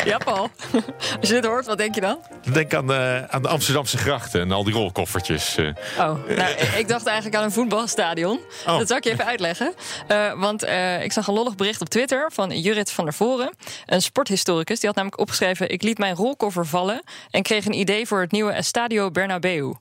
Ja, 0.08 0.18
Paul. 0.18 0.50
Als 1.20 1.30
je 1.30 1.34
dit 1.34 1.46
hoort, 1.46 1.66
wat 1.66 1.78
denk 1.78 1.96
je 1.96 2.02
dan? 2.02 2.20
Denk 2.54 2.74
aan 2.74 2.88
de, 2.88 3.26
aan 3.30 3.42
de 3.42 3.48
Amsterdamse 3.48 3.98
grachten 3.98 4.42
en 4.42 4.52
al 4.52 4.64
die 4.64 4.74
rolkoffertjes. 4.74 5.58
eh. 5.58 5.66
Oh, 6.00 6.28
nou, 6.28 6.52
ik 6.78 6.88
dacht 6.88 7.06
eigenlijk 7.06 7.36
aan 7.38 7.44
een 7.44 7.52
voetbalstadion. 7.52 8.40
Oh. 8.68 8.78
Dat 8.78 8.88
zal 8.88 8.98
ik 8.98 9.04
je 9.04 9.12
even 9.12 9.26
uitleggen. 9.26 9.74
Eh, 10.08 10.34
want 10.40 10.64
eh, 10.64 11.04
ik 11.04 11.12
zag 11.12 11.28
een 11.28 11.34
lollig 11.34 11.56
bericht 11.56 11.82
op 11.82 11.90
Twitter 11.90 12.32
van 12.34 12.60
Jurrit 12.60 12.92
van 12.92 13.04
der 13.06 13.14
Voren, 13.14 13.54
een 13.86 14.02
sporthistoricus. 14.02 14.80
Die 14.80 14.88
had 14.88 14.96
namelijk 14.96 15.22
opgeschreven: 15.22 15.70
Ik 15.70 15.84
liet 15.84 15.98
mijn 15.98 16.16
rolkoffer 16.16 16.66
vallen 16.66 17.04
en 17.32 17.42
kreeg 17.44 17.66
een 17.66 17.80
idee 17.80 18.08
voor 18.08 18.22
het 18.22 18.32
nieuwe 18.32 18.52
Estadio 18.52 19.12
Bernabeu. 19.12 19.74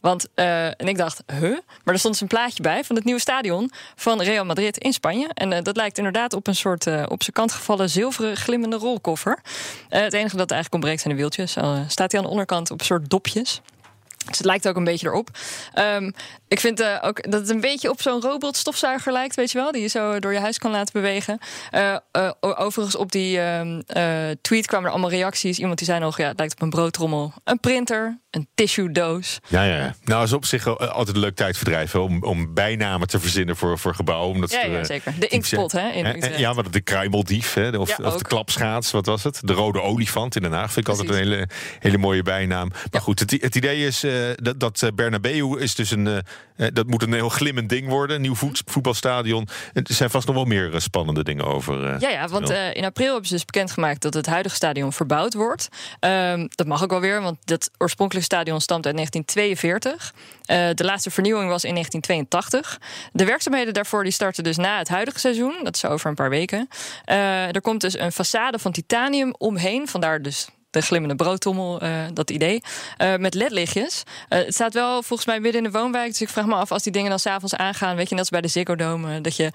Want, 0.00 0.28
eh, 0.34 0.66
en 0.66 0.88
ik 0.88 0.96
dacht, 0.96 1.22
huh? 1.26 1.58
Maar 1.84 1.94
er 1.94 1.98
stond 1.98 2.12
dus 2.12 2.22
een 2.22 2.28
plaatje 2.28 2.62
bij 2.62 2.84
van 2.84 2.96
het 2.96 3.04
nieuwe 3.04 3.20
stadion 3.20 3.70
van 3.96 4.22
Real 4.22 4.44
Madrid 4.44 4.78
in 4.78 4.92
Spanje. 4.92 5.28
En 5.34 5.52
eh, 5.52 5.62
dat 5.62 5.76
lijkt 5.76 5.98
inderdaad 5.98 6.32
op 6.32 6.46
een 6.46 6.54
soort 6.54 6.86
eh, 6.86 7.02
op 7.08 7.22
zijn 7.22 7.36
kant 7.36 7.52
gevallen 7.52 7.90
zilveren 7.90 8.36
glimmende 8.36 8.76
rolkoffer. 8.76 9.38
Het 9.88 10.12
enige 10.12 10.36
dat 10.36 10.50
eigenlijk 10.50 10.74
ontbreekt 10.74 11.00
zijn 11.00 11.14
de 11.14 11.20
wieltjes. 11.20 11.50
Staat 11.86 12.12
hij 12.12 12.20
aan 12.20 12.26
de 12.26 12.30
onderkant 12.30 12.70
op 12.70 12.80
een 12.80 12.86
soort 12.86 13.10
dopjes. 13.10 13.60
Dus 14.26 14.38
het 14.38 14.46
lijkt 14.46 14.68
ook 14.68 14.76
een 14.76 14.84
beetje 14.84 15.06
erop. 15.06 15.28
Ehm, 15.72 16.10
ik 16.48 16.60
vind 16.60 16.80
eh, 16.80 16.98
ook 17.00 17.30
dat 17.30 17.40
het 17.40 17.50
een 17.50 17.60
beetje 17.60 17.90
op 17.90 18.02
zo'n 18.02 18.20
robotstofzuiger 18.20 19.12
lijkt, 19.12 19.34
weet 19.34 19.50
je 19.50 19.58
wel, 19.58 19.72
die 19.72 19.82
je 19.82 19.88
zo 19.88 20.18
door 20.18 20.32
je 20.32 20.38
huis 20.38 20.58
kan 20.58 20.70
laten 20.70 20.92
bewegen. 20.92 21.38
Eh, 21.70 21.96
eh, 22.12 22.30
overigens, 22.40 22.96
op 22.96 23.12
die 23.12 23.40
ehm, 23.40 23.80
eh, 23.86 24.30
tweet 24.42 24.66
kwamen 24.66 24.86
er 24.86 24.92
allemaal 24.92 25.10
reacties. 25.10 25.58
Iemand 25.58 25.78
die 25.78 25.86
zei 25.86 26.00
nog, 26.00 26.18
ja, 26.18 26.28
het 26.28 26.38
lijkt 26.38 26.54
op 26.54 26.62
een 26.62 26.70
broodtrommel, 26.70 27.32
een 27.44 27.60
printer, 27.60 28.20
een 28.30 28.48
tissue 28.54 28.92
doos. 28.92 29.38
Ja, 29.48 29.62
ja. 29.62 29.94
Nou, 30.04 30.24
is 30.24 30.32
op 30.32 30.44
zich 30.44 30.78
altijd 30.78 31.16
een 31.16 31.22
leuk 31.22 31.36
tijdverdrijf 31.36 31.92
hè, 31.92 31.98
om, 31.98 32.22
om 32.22 32.54
bijnamen 32.54 33.08
te 33.08 33.20
verzinnen 33.20 33.56
voor, 33.56 33.78
voor 33.78 33.94
gebouwen. 33.94 34.34
Omdat 34.34 34.50
Ja, 34.50 34.64
ja, 34.64 34.84
zeker. 34.84 35.14
De 35.18 35.28
inkspot, 35.28 35.72
hè, 35.72 35.88
in. 35.88 36.38
Ja, 36.38 36.52
maar 36.52 36.70
de 36.70 36.80
kruimeldief, 36.80 37.54
hè, 37.54 37.76
of, 37.76 37.96
Ja, 37.96 38.04
of 38.04 38.16
de 38.16 38.24
klapschaats, 38.24 38.90
wat 38.90 39.06
was 39.06 39.24
het? 39.24 39.40
De 39.44 39.52
rode 39.52 39.80
olifant 39.80 40.36
in 40.36 40.42
Den 40.42 40.52
Haag 40.52 40.72
vind 40.72 40.88
ik 40.88 40.92
altijd 40.92 41.08
een 41.08 41.16
hele, 41.16 41.48
hele 41.78 41.98
mooie 41.98 42.22
bijnaam. 42.22 42.70
Maar 42.90 43.00
goed, 43.00 43.18
het, 43.18 43.30
het 43.30 43.56
idee 43.56 43.86
is 43.86 44.02
dat, 44.34 44.60
dat 44.60 44.82
eh, 44.82 44.88
Bernabeu 44.94 45.58
is 45.60 45.74
dus 45.74 45.90
een, 45.90 46.06
eh, 46.06 46.16
eh, 46.56 46.68
dat 46.72 46.86
moet 46.86 47.02
een 47.02 47.12
heel 47.12 47.28
glimmend 47.28 47.68
ding 47.68 47.88
worden. 47.88 48.16
Een 48.16 48.22
nieuw 48.22 48.34
voet- 48.34 48.62
voetbalstadion. 48.66 49.48
Er 49.72 49.82
zijn 49.84 50.10
vast 50.10 50.26
nog 50.26 50.36
wel 50.36 50.44
meer 50.44 50.74
eh, 50.74 50.80
spannende 50.80 51.24
dingen 51.24 51.44
over. 51.44 51.86
eh, 51.86 52.00
Ja, 52.00 52.08
ja, 52.08 52.28
want 52.28 52.50
eh, 52.50 52.74
in 52.74 52.84
april 52.84 53.08
hebben 53.10 53.26
ze 53.28 53.34
dus 53.34 53.44
bekendgemaakt 53.44 54.02
dat 54.02 54.14
het 54.14 54.26
huidige 54.26 54.54
stadion 54.54 54.92
verbouwd 54.92 55.34
wordt. 55.34 55.68
Ehm, 56.00 56.46
dat 56.48 56.66
mag 56.66 56.82
ook 56.82 56.90
wel 56.90 57.00
weer, 57.00 57.22
want 57.22 57.36
dat 57.44 57.70
oorspronkelijke 57.78 58.28
stadion 58.34 58.60
stamt 58.60 58.86
uit 58.86 58.94
1942. 58.94 60.12
Eh, 60.42 60.68
de 60.74 60.84
laatste 60.84 61.10
vernieuwing 61.10 61.48
was 61.50 61.64
in 61.64 61.72
1982. 61.74 62.78
De 63.12 63.24
werkzaamheden 63.24 63.74
daarvoor 63.74 64.02
die 64.02 64.12
starten 64.12 64.44
dus 64.44 64.56
na 64.56 64.78
het 64.78 64.88
huidige 64.88 65.18
seizoen. 65.18 65.54
Dat 65.62 65.76
is 65.76 65.84
over 65.84 66.08
een 66.08 66.14
paar 66.14 66.30
weken. 66.30 66.68
Eh, 67.04 67.54
er 67.54 67.60
komt 67.60 67.80
dus 67.80 67.98
een 67.98 68.12
façade 68.12 68.60
van 68.60 68.72
titanium 68.72 69.34
omheen. 69.38 69.88
Vandaar 69.88 70.22
dus 70.22 70.48
de 70.72 70.80
glimmende 70.80 71.14
broodtommel, 71.16 71.80
eh, 71.80 71.90
dat 72.12 72.30
idee. 72.30 72.62
Eh, 72.96 73.16
met 73.16 73.34
ledlichtjes. 73.34 74.02
Eh, 74.28 74.38
het 74.38 74.54
staat 74.54 74.74
wel 74.74 75.02
volgens 75.02 75.28
mij 75.28 75.40
midden 75.40 75.64
in 75.64 75.70
de 75.72 75.78
woonwijk. 75.78 76.10
Dus 76.10 76.20
ik 76.20 76.28
vraag 76.28 76.46
me 76.46 76.54
af 76.54 76.72
als 76.72 76.82
die 76.82 76.92
dingen 76.92 77.10
dan 77.10 77.18
s'avonds 77.18 77.54
aangaan. 77.56 77.96
Weet 77.96 78.04
je, 78.08 78.10
net 78.10 78.18
als 78.18 78.28
bij 78.30 78.40
de 78.40 78.48
Ziggo 78.48 78.76
Dome. 78.76 79.14
eh, 79.16 79.22
dat, 79.22 79.36
je, 79.36 79.52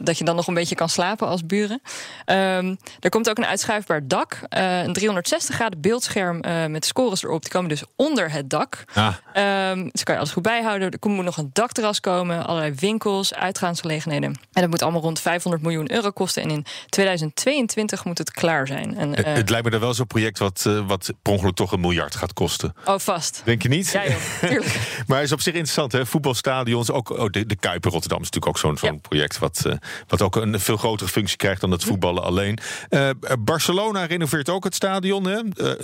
dat 0.00 0.18
je 0.18 0.24
dan 0.24 0.36
nog 0.36 0.46
een 0.46 0.54
beetje 0.54 0.74
kan 0.74 0.88
slapen 0.88 1.28
als 1.28 1.46
buren. 1.46 1.82
Ehm, 2.24 2.74
er 3.00 3.10
komt 3.10 3.30
ook 3.30 3.38
een 3.38 3.46
uitschuifbaar 3.46 4.06
dak. 4.06 4.38
een 4.48 4.92
360 4.92 5.54
graden 5.54 5.80
beeldscherm 5.80 6.40
met 6.70 6.84
scores 6.84 7.22
erop. 7.24 7.42
Die 7.42 7.50
komen 7.50 7.68
dus 7.68 7.82
onder 7.96 8.30
het 8.32 8.50
dak. 8.50 8.84
Ah, 8.94 9.14
Ehm, 9.32 9.88
dus 9.92 10.02
kan 10.02 10.14
je 10.14 10.20
alles 10.20 10.32
goed 10.32 10.42
bijhouden. 10.42 10.90
Er 10.90 11.10
moet 11.10 11.24
nog 11.24 11.36
een 11.36 11.50
dakterras 11.52 12.00
komen, 12.00 12.46
allerlei 12.46 12.72
winkels, 12.74 13.34
uitgaansgelegenheden. 13.34 14.30
En 14.52 14.60
dat 14.60 14.70
moet 14.70 14.82
allemaal 14.82 15.00
rond 15.00 15.20
500 15.20 15.62
miljoen 15.62 15.92
euro 15.92 16.10
kosten. 16.10 16.42
En 16.42 16.50
in 16.50 16.64
2022 16.88 18.04
moet 18.04 18.18
het 18.18 18.30
klaar 18.30 18.66
zijn. 18.66 18.96
En, 18.96 19.14
het, 19.14 19.26
het 19.26 19.50
lijkt 19.50 19.64
me 19.64 19.70
dan 19.70 19.80
wel 19.80 19.94
zo'n 19.94 20.06
project 20.06 20.38
wat, 20.38 20.47
eh, 20.66 20.86
wat 20.86 21.10
per 21.22 21.32
ongeluk 21.32 21.54
toch 21.54 21.72
een 21.72 21.80
miljard 21.80 22.14
gaat 22.16 22.32
kosten. 22.32 22.74
oh, 22.84 22.98
vast. 22.98 23.42
Denk 23.44 23.62
je 23.62 23.68
niet? 23.68 23.90
Ja, 23.90 24.02
joh. 24.06 24.60
Maar 25.06 25.22
is 25.22 25.32
op 25.32 25.40
zich 25.40 25.52
interessant, 25.54 25.92
hè? 25.92 26.06
Voetbalstadions, 26.06 26.90
ook 26.90 27.10
oh, 27.10 27.30
de, 27.30 27.46
de 27.46 27.56
Kuip 27.56 27.84
in 27.84 27.90
Rotterdam 27.90 28.20
is 28.22 28.30
natuurlijk 28.30 28.46
ook 28.56 28.58
zo'n 28.58 28.78
zo'n 28.78 28.92
Ja. 28.94 29.00
project 29.08 29.38
wat, 29.38 29.62
eh, 29.66 29.72
wat 30.06 30.22
ook 30.22 30.36
een 30.36 30.60
veel 30.60 30.76
grotere 30.76 31.10
functie 31.10 31.36
krijgt 31.36 31.60
dan 31.60 31.70
het 31.70 31.84
voetballen 31.84 32.22
alleen. 32.22 32.58
Eh, 32.88 33.10
Barcelona 33.38 34.04
renoveert 34.04 34.48
ook 34.48 34.64
het 34.64 34.74
stadion, 34.74 35.26
hè? 35.26 35.40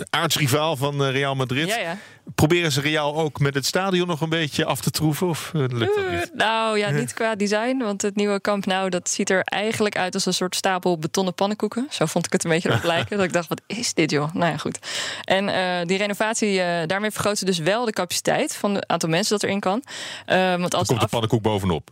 Aartsrivaal 0.09 0.75
van 0.75 1.03
Real 1.03 1.35
Madrid. 1.35 1.67
Ja, 1.67 1.77
ja. 1.77 1.97
Proberen 2.35 2.71
ze 2.71 2.81
Real 2.81 3.15
ook 3.15 3.39
met 3.39 3.53
het 3.55 3.65
stadion 3.65 4.07
nog 4.07 4.21
een 4.21 4.29
beetje 4.29 4.65
af 4.65 4.81
te 4.81 4.91
troeven? 4.91 5.27
Of 5.27 5.49
lukt 5.53 5.95
dat 5.95 6.09
niet? 6.11 6.31
Nou 6.33 6.77
ja, 6.77 6.89
niet 6.89 7.13
qua 7.13 7.35
design. 7.35 7.77
Want 7.77 8.01
het 8.01 8.15
nieuwe 8.15 8.41
Camp 8.41 8.65
Nou, 8.65 8.89
dat 8.89 9.09
ziet 9.09 9.29
er 9.29 9.41
eigenlijk 9.41 9.97
uit 9.97 10.13
als 10.13 10.25
een 10.25 10.33
soort 10.33 10.55
stapel 10.55 10.97
betonnen 10.99 11.33
pannenkoeken. 11.33 11.87
Zo 11.89 12.05
vond 12.05 12.25
ik 12.25 12.31
het 12.31 12.43
een 12.43 12.49
beetje 12.49 12.73
op 12.73 12.83
lijken. 12.93 13.17
dat 13.17 13.25
ik 13.25 13.33
dacht, 13.33 13.47
wat 13.47 13.61
is 13.67 13.93
dit 13.93 14.11
joh? 14.11 14.33
Nou 14.33 14.54
ja, 14.55 14.61
goed. 14.61 14.79
En 15.23 15.49
eh, 15.49 15.87
die 15.87 15.97
renovatie, 15.97 16.61
eh, 16.61 16.87
daarmee 16.87 17.11
vergroot 17.11 17.37
ze 17.37 17.45
dus 17.45 17.57
wel 17.57 17.85
de 17.85 17.91
capaciteit 17.91 18.55
van 18.55 18.75
het 18.75 18.87
aantal 18.87 19.09
mensen 19.09 19.33
dat 19.39 19.43
erin 19.43 19.59
kan. 19.59 19.83
Eh, 20.25 20.55
want 20.55 20.73
als 20.75 20.87
Komt 20.87 20.99
de 20.99 21.05
af- 21.05 21.11
pannenkoek 21.11 21.41
bovenop? 21.41 21.89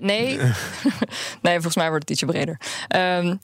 Nee. 0.00 0.36
nee, 1.42 1.52
volgens 1.54 1.76
mij 1.76 1.88
wordt 1.88 2.08
het 2.08 2.10
ietsje 2.10 2.26
breder. 2.26 2.60
Ehm, 2.88 3.36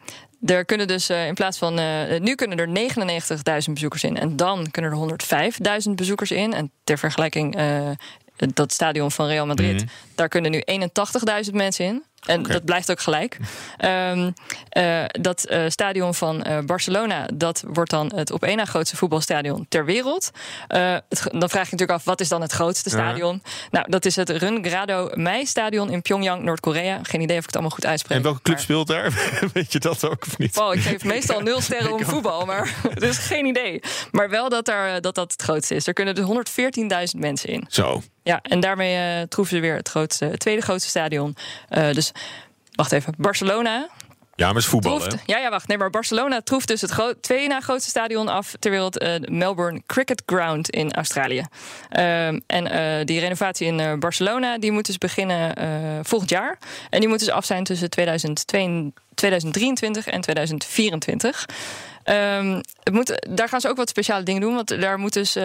er 0.47 0.65
kunnen 0.65 0.87
dus 0.87 1.11
in 1.11 1.35
plaats 1.35 1.59
van. 1.59 1.75
nu 2.23 2.35
kunnen 2.35 2.59
er 2.59 2.69
99.000 2.69 3.73
bezoekers 3.75 4.05
in. 4.05 4.17
En 4.17 4.37
dan 4.37 4.71
kunnen 4.71 4.91
er 4.91 4.97
105.000 4.97 5.91
bezoekers 5.97 6.31
in. 6.31 6.53
En 6.55 6.71
ter 6.85 6.99
vergelijking. 6.99 7.57
dat 8.55 8.73
stadion 8.73 9.11
van 9.11 9.27
Real 9.27 9.47
Madrid, 9.47 9.75
Mhm. 9.75 9.87
daar 10.15 10.29
kunnen 10.29 10.51
nu 10.51 10.63
81.000 10.65 11.55
mensen 11.57 11.85
in. 11.85 12.03
En 12.27 12.43
dat 12.43 12.65
blijft 12.65 12.91
ook 12.91 13.01
gelijk. 13.01 13.37
Ehm, 13.77 14.31
eh, 14.69 15.05
dat 15.21 15.45
eh, 15.45 15.63
stadion 15.69 16.15
van 16.15 16.43
eh, 16.43 16.59
Barcelona, 16.59 17.29
dat 17.35 17.63
wordt 17.67 17.91
dan 17.91 18.13
het 18.15 18.31
op 18.31 18.43
één 18.45 18.57
na 18.57 18.65
grootste 18.65 18.97
voetbalstadion 18.97 19.67
ter 19.69 19.85
wereld. 19.85 20.31
Het 20.69 21.07
dan 21.31 21.49
vraag 21.51 21.65
je 21.65 21.71
natuurlijk 21.71 21.91
af, 21.91 22.05
wat 22.05 22.21
is 22.21 22.29
dan 22.29 22.41
het 22.41 22.53
grootste 22.53 22.91
Ja. 22.91 22.97
stadion? 22.97 23.43
Nou, 23.71 23.91
dat 23.91 24.05
is 24.05 24.17
het 24.17 24.31
Rungrado 24.31 25.11
Mei 25.15 25.47
Stadion 25.47 25.91
in 25.91 26.03
Pyongyang, 26.03 26.43
Noord-Korea. 26.43 27.01
Geen 27.03 27.21
idee 27.21 27.37
of 27.37 27.41
ik 27.41 27.47
het 27.47 27.55
allemaal 27.55 27.75
goed 27.75 27.87
uitspreek. 27.87 28.17
En 28.17 28.23
welke 28.23 28.43
club 28.43 28.57
maar- 28.57 28.65
speelt 28.65 28.87
daar? 28.87 29.13
Weet 29.53 29.73
je 29.73 29.79
dat 29.79 30.05
ook 30.05 30.27
of 30.27 30.39
niet? 30.39 30.59
Oh, 30.59 30.75
ik 30.75 30.81
geef 30.81 31.05
meestal 31.05 31.41
nul 31.41 31.61
sterren 31.69 31.93
om 31.93 32.05
voetbal, 32.05 32.45
maar 32.47 32.75
dus 32.95 33.19
geen 33.19 33.47
idee. 33.47 33.81
Maar 34.11 34.31
wel 34.31 34.49
dat, 34.49 34.65
daar, 34.65 35.01
dat 35.01 35.15
dat 35.15 35.33
het 35.33 35.43
grootste 35.43 35.75
is. 35.75 35.87
Er 35.87 35.93
kunnen 35.93 36.15
dus 36.15 36.25
114.000 37.15 37.19
mensen 37.21 37.49
in. 37.49 37.65
Zo. 37.69 38.03
Ja, 38.23 38.41
en 38.43 38.61
daarmee 38.61 39.29
troeven 39.29 39.57
ze 39.57 39.63
weer 39.63 39.77
het, 39.77 39.89
grootste, 39.89 40.25
het 40.25 40.41
tweede 40.41 40.63
grootste 40.63 40.89
stadion. 40.89 41.37
Eh, 41.69 41.91
dus 42.13 42.23
wacht 42.73 42.93
even, 42.93 43.15
Barcelona. 43.19 43.89
Ja, 44.39 44.47
maar 44.47 44.55
het 44.55 44.65
is 44.65 44.71
voetbal, 44.71 44.99
Troeft, 44.99 45.13
hè? 45.13 45.19
ja, 45.25 45.39
ja, 45.39 45.51
wacht. 45.51 45.69
Nee, 45.69 45.79
maar 45.79 45.91
Barcelona 45.91 46.41
troeft 46.41 46.69
dus 46.69 46.81
het 46.81 47.17
tweede 47.21 47.47
na 47.47 47.61
grootste 47.61 47.91
stadion 47.91 48.29
af 48.29 48.55
ter 48.59 48.71
wereld, 48.71 48.93
de 48.93 49.29
Melbourne 49.31 49.83
Cricket 49.87 50.23
Ground 50.27 50.71
in 50.71 50.93
Australië. 50.93 51.45
Ehm, 51.89 52.41
en 52.47 52.67
eh, 52.67 53.05
die 53.05 53.21
renovatie 53.21 53.67
in 53.67 53.81
eh, 53.81 53.95
Barcelona 53.95 54.59
die 54.59 54.73
moet 54.73 54.87
dus 54.87 54.99
beginnen 54.99 55.55
volgend 56.05 56.31
jaar. 56.31 56.59
En 56.91 57.01
die 57.01 57.09
moet 57.09 57.19
dus 57.19 57.31
af 57.31 57.45
zijn 57.45 57.65
tussen 57.65 57.91
2022 57.91 59.07
2023 59.15 60.07
en 60.07 60.21
2024. 60.21 61.47
Ehm, 62.03 62.61
het 62.83 62.93
moet, 62.93 63.27
daar 63.29 63.49
gaan 63.49 63.61
ze 63.61 63.69
ook 63.69 63.77
wat 63.77 63.89
speciale 63.89 64.23
dingen 64.23 64.41
doen, 64.41 64.55
want 64.55 64.81
daar 64.81 64.99
moet 64.99 65.13
dus 65.13 65.37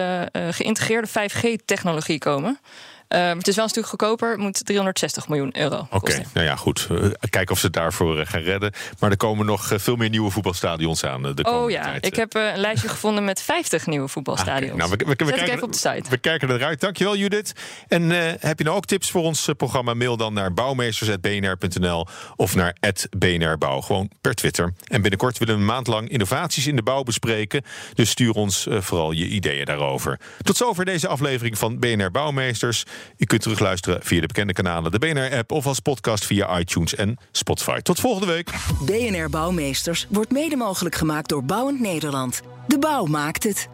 geïntegreerde 0.50 1.08
5G-technologie 1.08 2.18
komen. 2.18 2.60
Ehm, 3.08 3.38
het 3.38 3.48
is 3.48 3.54
wel 3.54 3.64
een 3.64 3.70
stuk 3.70 3.86
goedkoper, 3.86 4.30
het 4.30 4.38
moet 4.40 4.64
360 4.66 5.28
miljoen 5.28 5.58
euro 5.58 5.86
Oké, 5.90 6.22
nou 6.34 6.46
ja, 6.46 6.56
goed. 6.56 6.86
Eh, 6.90 6.96
Kijken 7.30 7.52
of 7.54 7.58
ze 7.58 7.66
het 7.66 7.74
daarvoor 7.74 8.20
eh, 8.20 8.26
gaan 8.26 8.40
redden. 8.40 8.72
Maar 8.98 9.10
er 9.10 9.16
komen 9.16 9.46
nog 9.46 9.70
eh, 9.70 9.78
veel 9.78 9.96
meer 9.96 10.08
nieuwe 10.08 10.30
voetbalstadions 10.30 11.04
aan. 11.04 11.22
De 11.22 11.42
Oh 11.42 11.70
ja, 11.70 11.82
tijd. 11.82 12.06
ik 12.06 12.16
heb 12.16 12.34
een 12.34 12.56
lijstje 12.56 12.88
gevonden 12.88 13.24
met 13.24 13.42
50 13.42 13.86
nieuwe 13.86 14.08
voetbalstadions. 14.08 14.70
Oké, 14.70 14.76
Nou, 14.76 14.90
we, 14.90 15.16
kijken, 15.16 15.48
even 15.48 15.62
op 15.62 15.72
de 15.72 15.78
site. 15.78 16.10
we 16.10 16.16
kijken 16.18 16.50
eruit. 16.50 16.80
Dankjewel, 16.80 17.16
Judith. 17.16 17.52
En 17.88 18.10
heb 18.40 18.58
je 18.58 18.64
nou 18.64 18.76
ook 18.76 18.84
tips 18.84 19.10
voor 19.10 19.22
ons 19.22 19.48
programma? 19.56 19.94
Mail 19.94 20.16
dan 20.16 20.32
naar 20.32 20.52
bouwmeesters.bnr.nl 20.54 22.06
of 22.36 22.54
naar 22.54 22.76
@bnrbouw. 23.18 23.80
Gewoon 23.80 24.10
per 24.20 24.34
Twitter. 24.34 24.72
En 24.86 25.00
binnenkort 25.00 25.38
willen 25.38 25.54
we 25.54 25.60
een 25.60 25.66
maand 25.66 25.86
lang 25.86 26.08
innovaties 26.08 26.66
in 26.66 26.76
de 26.76 26.82
bouw 26.82 27.02
bespreken. 27.02 27.62
Dus 27.94 28.10
stuur 28.10 28.32
ons 28.32 28.66
vooral 28.70 29.12
je 29.12 29.26
ideeën 29.26 29.64
daarover. 29.64 30.18
Tot 30.42 30.56
zover 30.56 30.84
deze 30.84 31.08
aflevering 31.08 31.58
van 31.58 31.78
BNR 31.78 32.10
Bouwmeesters. 32.10 32.84
U 33.16 33.24
kunt 33.24 33.42
terugluisteren 33.42 34.02
via 34.02 34.20
de 34.20 34.26
bekende 34.26 34.52
kanalen, 34.52 34.90
de 34.92 34.98
BNR-app 34.98 35.52
of 35.52 35.66
als 35.66 35.80
podcast 35.80 36.24
via 36.24 36.58
iTunes 36.58 36.94
en 36.94 37.16
Spotify. 37.32 37.80
Tot 37.80 38.00
volgende 38.00 38.32
week. 38.32 38.50
BNR 38.80 39.30
Bouwmeesters 39.30 40.06
wordt 40.10 40.30
mede 40.30 40.56
mogelijk 40.56 40.94
gemaakt 40.94 41.28
door 41.28 41.44
Bouwend 41.44 41.80
Nederland. 41.80 42.42
De 42.66 42.78
bouw 42.78 43.04
maakt 43.04 43.44
het. 43.44 43.68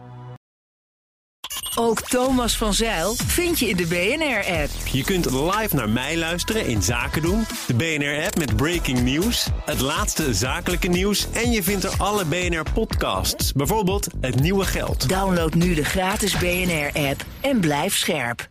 Ook 1.75 2.01
Thomas 2.01 2.57
van 2.57 2.73
Zeil 2.73 3.13
vind 3.15 3.59
je 3.59 3.69
in 3.69 3.77
de 3.77 3.85
BNR-app. 3.85 4.69
Je 4.91 5.03
kunt 5.03 5.31
live 5.31 5.75
naar 5.75 5.89
mij 5.89 6.17
luisteren 6.17 6.65
in 6.65 6.81
Zaken 6.81 7.21
doen. 7.21 7.45
De 7.67 7.73
BNR-app 7.73 8.37
met 8.37 8.55
breaking 8.55 9.01
news. 9.01 9.47
Het 9.65 9.79
laatste 9.79 10.33
zakelijke 10.33 10.87
nieuws. 10.87 11.27
En 11.31 11.51
je 11.51 11.63
vindt 11.63 11.83
er 11.83 11.93
alle 11.97 12.25
BNR-podcasts. 12.25 13.51
Bijvoorbeeld 13.51 14.07
Het 14.21 14.39
Nieuwe 14.39 14.65
Geld. 14.65 15.09
Download 15.09 15.53
nu 15.53 15.73
de 15.73 15.85
gratis 15.85 16.37
BNR-app 16.37 17.25
en 17.41 17.59
blijf 17.59 17.97
scherp. 17.97 18.50